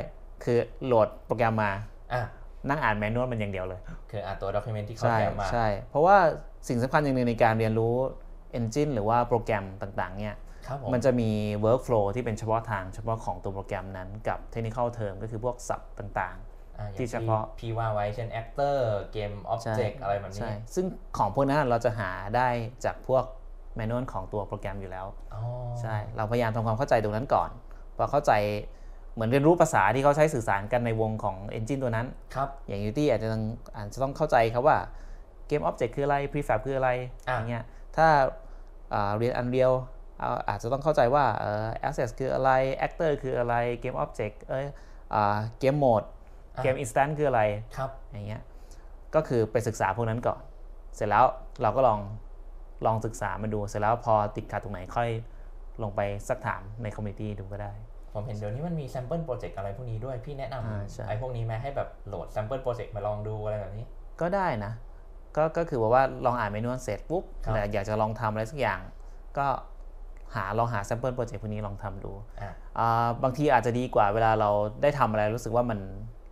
[0.44, 1.72] คือโหลดโปรแกรมมา
[2.14, 2.24] อะ
[2.70, 3.80] นั่งอ่านแมนนวลมันอย่างเดียวเลย
[4.12, 6.18] คืออ่านตัว document ที่เขาใช่แถมมา ใช่ เพราะว่า
[6.68, 7.96] สิ่งสำคัญอย่างหนึ่งในการเรียนรู้
[8.60, 11.32] engine หรือว่าโปรแกรมต่างๆเนี่ยครับผ มมันจะมี
[11.66, 16.38] workflow ที่เป็นเฉพาะทางเฉพาะของตัวโปรแกรมนั้นกับ technical term ก็คือพวกศัพท์ต่าง
[16.80, 18.78] อะอย่างที่เฉพาะพี่ว่าไว้เช่น actor
[19.12, 20.86] เกมๆใช่ object อะไรแบบนี้ใช่ซึ่ง
[21.18, 22.50] ของพวกนั้นเราจะหาได้
[22.86, 23.24] จากพวก
[23.80, 25.42] manual ของตัวโปรแกรมอยู่แล้วอ๋อ
[25.82, 27.50] ใช่เราพยายามทำความเข้าใจตรงนั้นก่อน
[27.98, 28.32] พอเข้าใจ
[29.14, 33.44] เหมือนเรียนรู้ภาษาที่เขาใช้สื่อสารกันในวงของ engine ตัวนั้นครับอย่าง Unity อาจจะต้อง
[33.76, 34.78] อาจจะต้องเข้าใจครับว่า
[35.48, 36.90] เกม Object คืออะไร Prefab คืออะไร
[37.28, 38.08] อะอย่างเงี้ยถ้า
[38.94, 42.52] อ่าเรียน Unreal เอาอาจจะต้องเข้าใจว่าเอ่อ Access คืออะไร
[42.86, 44.66] Actor คืออะไร Game Object เอ้ย
[45.14, 46.08] อ่า Game Mode
[46.56, 47.42] อะ Game Instant คืออะไร
[47.78, 48.42] ครับอย่างเงี้ย
[49.16, 50.40] ก็คือไปศึกษาพวกนั้นก่อน
[50.96, 51.26] เสร็จแล้ว
[51.62, 52.00] เราก็ลอง
[52.86, 55.10] ลองศึกษามาดู เสร็จแล้วพอติดขัดตรงไหนค่อย
[55.84, 57.74] ลงไปสักถามในคอมมูนิตี้ดูก็ได้
[58.14, 63.86] ผมเห็นเดี๋ยวนี้มันมี sample project อะไรพวกนี้ด้วย พี่แนะนอ่าใช่ำไอ้พวกนี้ไหมให้แบบโหลด sample project มาลองดูอะไรแบบนี้
[64.22, 64.74] ก็ได้นะ
[65.38, 68.80] ก็ก็คือว่าว่าลองอ่านเมนูเสร็จปุ๊บครับแต่อยากจะลองทำอะไรสักอย่าง
[69.38, 69.48] ก็
[70.36, 72.12] หาลองหา sample project พวกนี้ลองทำดู
[72.42, 74.50] อะอ่าบางทีอาจจะดีกว่าเวลาเรา
[74.82, 75.80] ได้ทำอะไรรู้สึกว่ามัน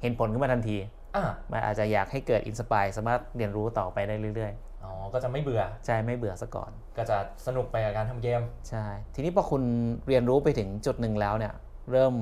[0.01, 0.77] เห็นผลขึ้นมาทันที
[1.15, 8.85] อะมันอาจจะอยากให้เกิด inspire สามารถเรียนรู้ต่อไปได้เรื่อยอ๋อ ก็จะไม่เบื่อๆใจไม่เบื่อซะก่อน ก็จะสนุกไปกับการทำเกม ใช่
[9.15, 9.63] ทีนี้พอคุณ
[10.07, 11.53] เรียนรู้ไปถึงจุดหนึ่งแล้วเนี่ย
[11.91, 12.13] เริ่ม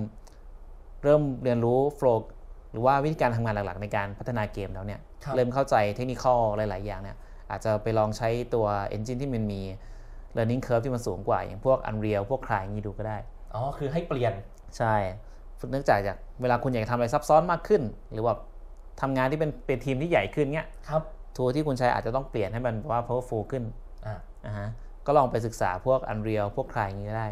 [1.04, 2.30] เริ่มเรียนรู้ flow
[2.72, 6.26] หรือว่าวิธีการทำงานหลักๆ ในการพัฒนาเกมแล้วเนี่ยครับเริ่มเข้าใจเทคนิค
[6.58, 7.18] หลาย ๆ อย่างเนี่ย
[7.52, 8.66] อาจจะไปลองใช้ตัว
[8.96, 9.62] engine ที่มันมี
[10.38, 13.18] learning curve ที่มันสูงกว่า อย่างพวก Unreal พวก Cry อย่างนี้ดูก็ได้
[13.54, 14.34] อ๋อ คือให้เปลี่ยน
[14.78, 14.96] ใช่
[15.72, 17.82] เนื่องจากจากเวลาคุณอยากทำอะไรซับซ้อนมากขึ้น
[18.14, 18.34] หรือว่า
[19.02, 21.02] ทำงานที่เป็นเป็นทีมที่ใหญ่ขึ้นเนี้ยครับ
[21.38, 23.64] ทัวที่คุณใช้อาจจะต้องเปลี่ยนให้มันว่า powerful ขึ้น
[24.08, 24.16] อะ
[24.46, 24.68] นะฮะ
[25.06, 27.28] ก็ลองไปศึกษาพวก Unreal พวกใครอย่างนี้ก็ได้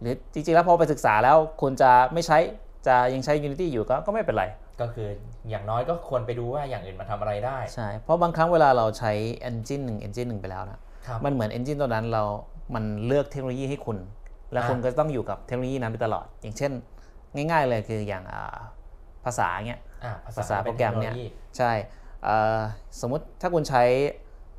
[0.00, 2.38] หรือจริงๆแล้วพอไปศึกษาแล้วคุณจะไม่ใช้
[2.86, 4.44] จะยังใช้ Unity อยู่ก็ก็ไม่เป็นไร
[4.80, 5.08] ก็คือ
[5.50, 9.12] อย่างน้อยก็ควรไปดูว่าอย่างอื่นมาทำอะไรได้ ใช่ เพราะบางครั้งเวลาเราใช้
[9.48, 10.82] engine หนึ่ง engine หนึ่งไปแล้วนะครับ
[11.24, 12.22] มันเหมือน engine ตัวนั้นเรา
[12.74, 13.98] มันเลือกเทคโนโลยีให้คุณ
[14.52, 16.72] แล้วอ่าคุณก็ต้องอยู่กับเทคโนโลยีนั้นไปตลอด อย่างเช่น
[17.34, 18.56] ง่ายๆเลยคืออย่างอ่า
[19.24, 21.26] ภาษาเงี้ยอะภาษาโปรแกรมเนี่ยป็ทคโโลยี
[21.58, 21.72] ใช่
[22.22, 22.60] เอ่อ
[23.00, 23.82] สมมุติถ้าคุณใช้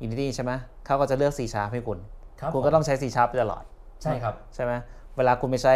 [0.06, 0.52] Unity ใช่ไหม
[0.86, 1.98] เขาก็จะเลือก C Sharp ให้คุณ
[2.40, 3.64] ครับคุณก็ต้องใช้ C Sharp ไปตลอด
[4.02, 4.72] ใช่ครับใช่ไหม
[5.16, 5.74] เวลาคุณไปใช้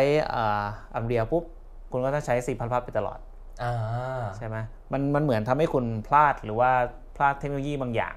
[0.95, 1.45] อัมเรียปุ๊บ
[1.93, 3.19] คุณก็ต้องใช้ C พัดไปตลอด
[3.63, 3.75] อ่า
[4.37, 4.57] ใช่ไหม
[4.93, 6.71] มันมันเหมือนทำให้คุณพลาดหรือว่า
[7.17, 8.15] พลาดเทคโนโลยีบางอย่าง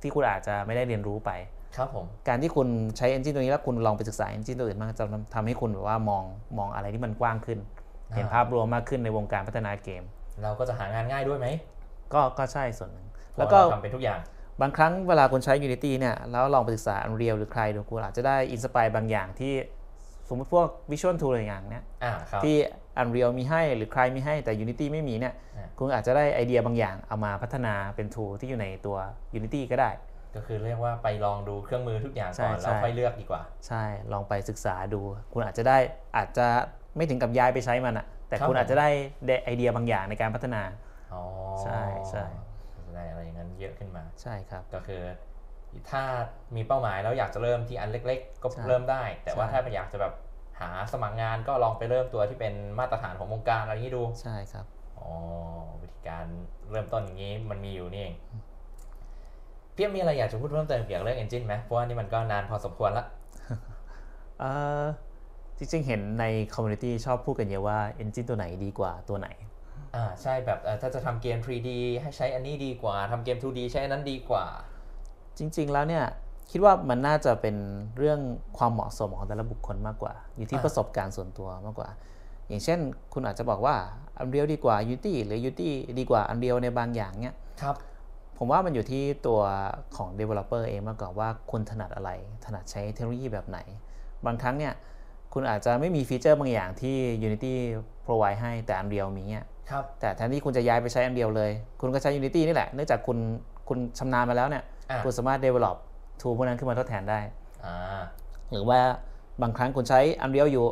[0.00, 1.30] ที่คุณอาจจะไม่ได้เรียนรู้ไป
[1.76, 5.04] ครับผมการที่คุณใช้ engine ตัวนี้แล้วคุณลองไปศึกษา engine ตัวอื่นมางจะ
[5.34, 6.24] ทำให้คุณแบบว่ามอง
[6.58, 7.58] มองอะไรที่มันกว้างขึ้น
[8.14, 10.02] เห็นภาพรวมมากขึ้นในวงการพัฒนาเกม
[10.42, 11.46] เราก็จะหางานง่ายด้วยไหม
[12.14, 14.20] ก็ก็ใช่ส่วนหนึ่งเพแล้วราะก็เราทำเป็นทุกอย่าง
[14.60, 19.54] บางครั้งเวลาคุณใช้ Unity เนี่ยแล้วลองไปศึกษา Unreal หรือใครดูคุณอาจจะได้อินสปายบางอย่างที่
[20.28, 22.56] สมมติพวก Visual Tool อะไรอย่างเนี้ยอ่าครับที่
[23.02, 28.96] Unreal มีให้หรือใครมีให้แต่ Unity ไม่มีเนี่ยอ่าคุณอาจจะได้ไอเดียบางอย่างเอามาพัฒนาเป็น tool ที่อยู่ในตัว
[29.38, 29.90] Unity ก็ได้
[30.34, 35.00] ก็คือเรียกว่าไปลองดูเครื่องมือทุกอย่างใช่ก่อนใช่แล้วค่อยเลือกดีกว่า ใช่ลองไปศึกษาดู
[35.32, 35.78] คุณอาจจะได้
[36.16, 36.46] อาจจะ
[36.96, 38.88] ไม่ถึงกับย้ายไปใช้มันอะแต่ครับคุณผมอาจจะได้
[39.44, 40.62] ไอเดียบางอย่างในการพัฒนา
[41.12, 41.22] อ๋อ
[41.62, 42.24] ใช่ใช่
[42.86, 45.02] จะได้อะไรอย่างนั้นเยอะขึ้นมาใช่ครับ ก็คือ
[45.90, 46.02] ถ้า
[46.56, 50.14] มีเป้าหมายแล้วอยากจะเริ่มที่อันเล็ก ๆ ก็ใช่เริ่มได้ แต่ว่าใช่ถ้าอยากจะแบบ
[50.60, 54.66] หาสมัครงานก็ลองไปเริ่มตัวที่เป็นมาตรฐานของวงการอะไรอย่างนี้ดูใช่ครับ
[54.98, 55.08] อ๋อ
[55.82, 56.26] วิธีการ
[56.70, 58.14] เริ่มต้นอย่างนี้มันมีอยู่นี่เอง
[59.74, 63.04] พี่มีอะไรอยากจะพูดเพิ่มเติมเกี่ยวกับเรื่อง engine ไหมเพราะว่านี่มันก็นานพอสมควรละ
[64.40, 64.50] เอ่
[64.82, 64.84] อ
[65.58, 69.28] จริงๆ เห็นในคอมมูนิตี้ชอบพูดกันเยอะว่า engine ตัวไหนดีกว่าตัวไหน
[69.94, 71.70] อ่าใช่แบบเอ่อถ้าจะทำเกม 3D
[72.02, 74.44] ให้ใช้อันนี้ดีกว่าทำเกม 2D ใช้อันนั้นดีกว่า
[75.38, 76.04] จริง ๆ แล้วเนี่ย
[76.50, 77.56] คิดว่ามันน่าจะเป็น
[77.96, 78.20] เรื่อง
[78.58, 81.88] ความเหมาะสมของแต่ละบุคคลมากกว่า อยู่ที่อะประสบการณ์ส่วนตัวมากกว่า
[82.48, 82.78] อย่างเช่น
[83.12, 83.76] คุณอาจจะบอกว่า
[84.22, 87.76] Unreal ดีกว่า Unity หรือ Unity ดีกว่า Unreal ในบางอย่างเนี่ยครับ
[88.42, 89.40] ผมว่ามันอยู่ที่ตัว
[89.96, 92.10] ของ developer เองมากกว่าว่าคุณถนัดอะไร
[92.44, 93.58] ถนัดใช้เทคโนโลยีแบบไหน
[94.26, 94.72] บางครั้งเนี่ย
[95.32, 97.54] คุณอาจจะไม่มีฟีเจอร์บางอย่างที่ Unity
[98.06, 103.18] provide ให้แต่ Unreal มีเนี่ยครับแต่แทนที่คุณจะย้ายไปใช้ Unreal เลย คุณก็ใช้ Unity นี่แหละ เนื่องจากคุณ
[103.68, 105.76] คุณชำนาญมาแล้วเนี่ยอะคุณสามารถ develop
[106.20, 107.20] tool พวกนั้นขึ้นมาทดแทนได้
[107.64, 108.02] อ่า
[108.50, 108.80] หรือว่า
[109.42, 110.66] บางครั้งคุณใช้ Unreal อยู่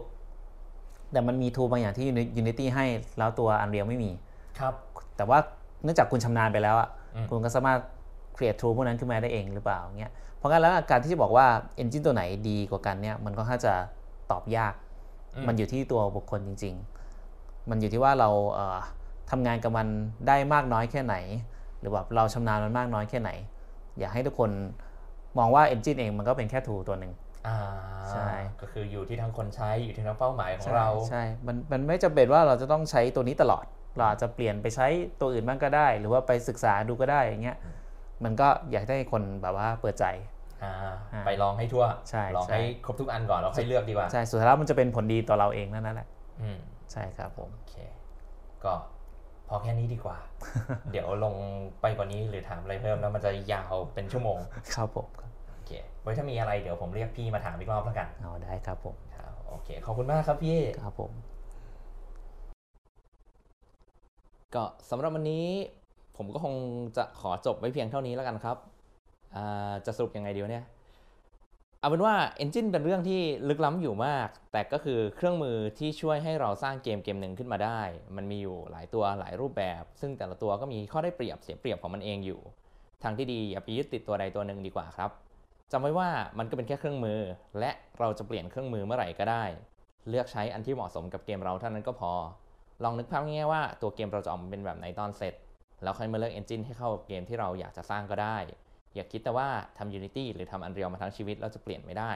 [1.12, 2.07] แต่มันมี tool บางอย่างที่
[2.41, 2.87] Unity ให้
[3.19, 4.11] แล้วตัว Unreal ไม่มี
[4.59, 4.75] ครับ
[5.16, 5.39] แต่ว่า
[5.83, 6.97] เนื่องจากคุณชำนาญไปแล้วอะอืม
[7.31, 7.81] คุณก็สามารถ
[8.37, 11.47] create tool พวกนั้นขึ้นมาได้เองหรือเปล่าเงี้ยเพราะงั้นแล้วการที่จะบอกว่า
[11.83, 13.75] engine ตัวไหนดีกว่ากันเนี่ยมันก็ค่อนข้างจะ
[14.31, 14.75] ตอบยาก
[15.35, 16.75] อืมมันอยู่ที่ตัวบุคคลจริง
[17.23, 18.79] ๆ มันอยู่ที่ว่าเราเอ่อ
[19.31, 19.87] ทำงานกับมัน
[20.29, 21.16] ได้มากน้อยแค่ไหน
[21.79, 23.31] หรือแบบเราชำนาญมันมากน้อยแค่ไหน
[23.99, 24.51] อยากให้ทุกคน
[25.39, 27.12] มองว่า engine เองมันก็เป็นแค่ tool ตัวหนึ่ง
[27.47, 27.59] อ่า
[28.11, 28.29] ใช่
[28.61, 33.64] ก็คืออยู่ที่ทั้งคนใช้อยู่ที่ทั้งเป้าหมายของใช่เรา ใช่ มันมันไม่จำเป็นว่าเราจะต้องใช้ตัวนี้ตลอด
[33.99, 34.86] เราอาจจะเปลี่ยนไปใช้
[35.20, 37.57] ตัวอื่นบ้างก็ได้ หรือว่าไปศึกษาดูก็ได้อย่างเงี้ย
[38.24, 40.07] มันก็อยากให้คนแบบว่าเปิดใจ
[40.62, 40.72] อ่า
[41.12, 46.09] อ่าไปลองให้ทั่วใช่ลองใช่ให้ครบทุกอันก่อนแล้วค่อยเลือกดีกว่าใช่สุดท้ายแล้วมันจะเป็นผลดีต่อเราเองนั่นแหละ
[46.42, 46.59] อืม
[46.92, 47.76] ใช่ครับผมโอเค
[48.64, 48.72] ก็
[49.49, 50.16] พอแค่นี้ดีกว่า
[50.92, 51.34] เดี๋ยวลง
[51.80, 54.38] ไปกว่านี้หรือถามอะไรเพิ่มแล้วมันจะยาวเป็นชั่วโมง
[54.74, 55.72] ครับผมครับโอเค
[56.03, 61.12] ไว้ถ้ามีอะไรเดี๋ยวผมเรียกพี่มาถามอีกรอบแล้วกันเอาได้ครับผมครับโอเคขอบคุณมากครับพี่ครับผม
[64.55, 65.46] ก็สำหรับวันนี้
[66.16, 66.55] ผมก็คง
[66.96, 68.57] จะขอจบไว้เพียงเท่านี้แล้วกันครับ
[69.86, 70.64] จะสรุปยังไงดีวะเนี่ย
[71.80, 77.80] เอาเป็นว่า Engine เป็นเรื่องที่ลึกล้ำอยู่มาก แต่ก็คือเครื่องมือที่ช่วยให้เราสร้างเกมเกมหนึ่งขึ้นมาได้
[78.16, 82.40] มันมีอยู่หลายตัวหลายรูปแบบ ซึ่งแต่ละตัวก็มีข้อได้เปรียบเสียเปรียบของมันเองอยู่
[83.03, 85.11] ทางที่ดีอย่าไปยึดติดตัวใดตัวหนึ่งดีกว่าครับ
[85.72, 87.20] จำไว้ว่ามันก็เป็นแค่เครื่องมือ
[87.59, 89.44] และเราจะเปลี่ยนเครื่องมือเมื่อไหร่ก็ได้
[90.09, 92.12] เลือกใช้อันที่เหมาะสมกับเกมเราเท่านั้นก็พอ
[92.85, 95.35] ลองนึกภาพง่ายๆว่าตัวเกมเราจะออกมาเป็นแบบไหนตอนเสร็จ
[95.83, 98.37] แล้วค่อยมาเลือก engine ให้เข้ากับเกมที่เราอยากจะสร้างก็ได้
[98.95, 99.49] อย่าคิดแต่ว่า
[99.79, 102.11] ทำ Unity หรือทำ Unreal มาทั้งชีวิตแล้วจะเปลี่ยนไม่ได้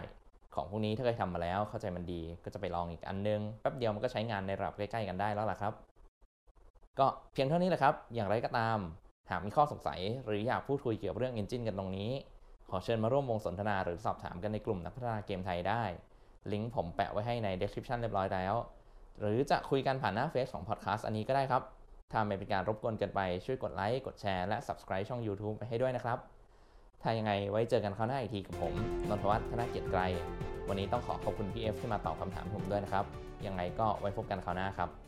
[0.54, 5.72] ของพวกนี้ถ้าเคยทำมาแล้วเข้าใจมันดี ก็จะไปลองอีกอันนึงแป๊บเดียวมันก็ใช้งานในระดับใกล้ๆกันได้แล้วล่ะครับ
[6.98, 8.78] ก็เพียงเท่านี้แหละครับ อย่างไรก็ตาม
[9.30, 12.10] หากมีข้อสงสัย หรืออยากพูดคุยเกี่ยวกับเรื่อง Engine กันตรงนี้
[12.70, 15.82] ขอเชิญมาร่วมวงสนทนาหรือสอบถามกันในกลุ่มนักพัฒนาเกมไทยได้
[16.52, 18.54] ลิงก์ผมแปะไว้ให้ใน description เรียบร้อยแล้ว
[19.18, 21.62] หรือจะคุยกันผ่านหน้าเฟซของพอดแคสต์อันนี้ก็ได้ครับ
[22.12, 26.18] ถ้าไม่เป็นการรบกวนเกินไปช่วยกดไลค์กดแชร์และ subscribe ช่อง YouTube ไปให้ด้วยนะครับ
[27.02, 28.74] ถ้ายังไงไว้เจอกันคราวหน้าอีกทีกับผม
[29.08, 30.00] นนทวัฒน์ธนเกียรติไกร
[30.68, 33.04] วันนี้ต้องขอขอบคุณพี่เอฟที่มาตอบคำถามผมด้วยนะครับ
[33.46, 35.01] ยังไงก็ไว้พบกันคราวหน้าครับ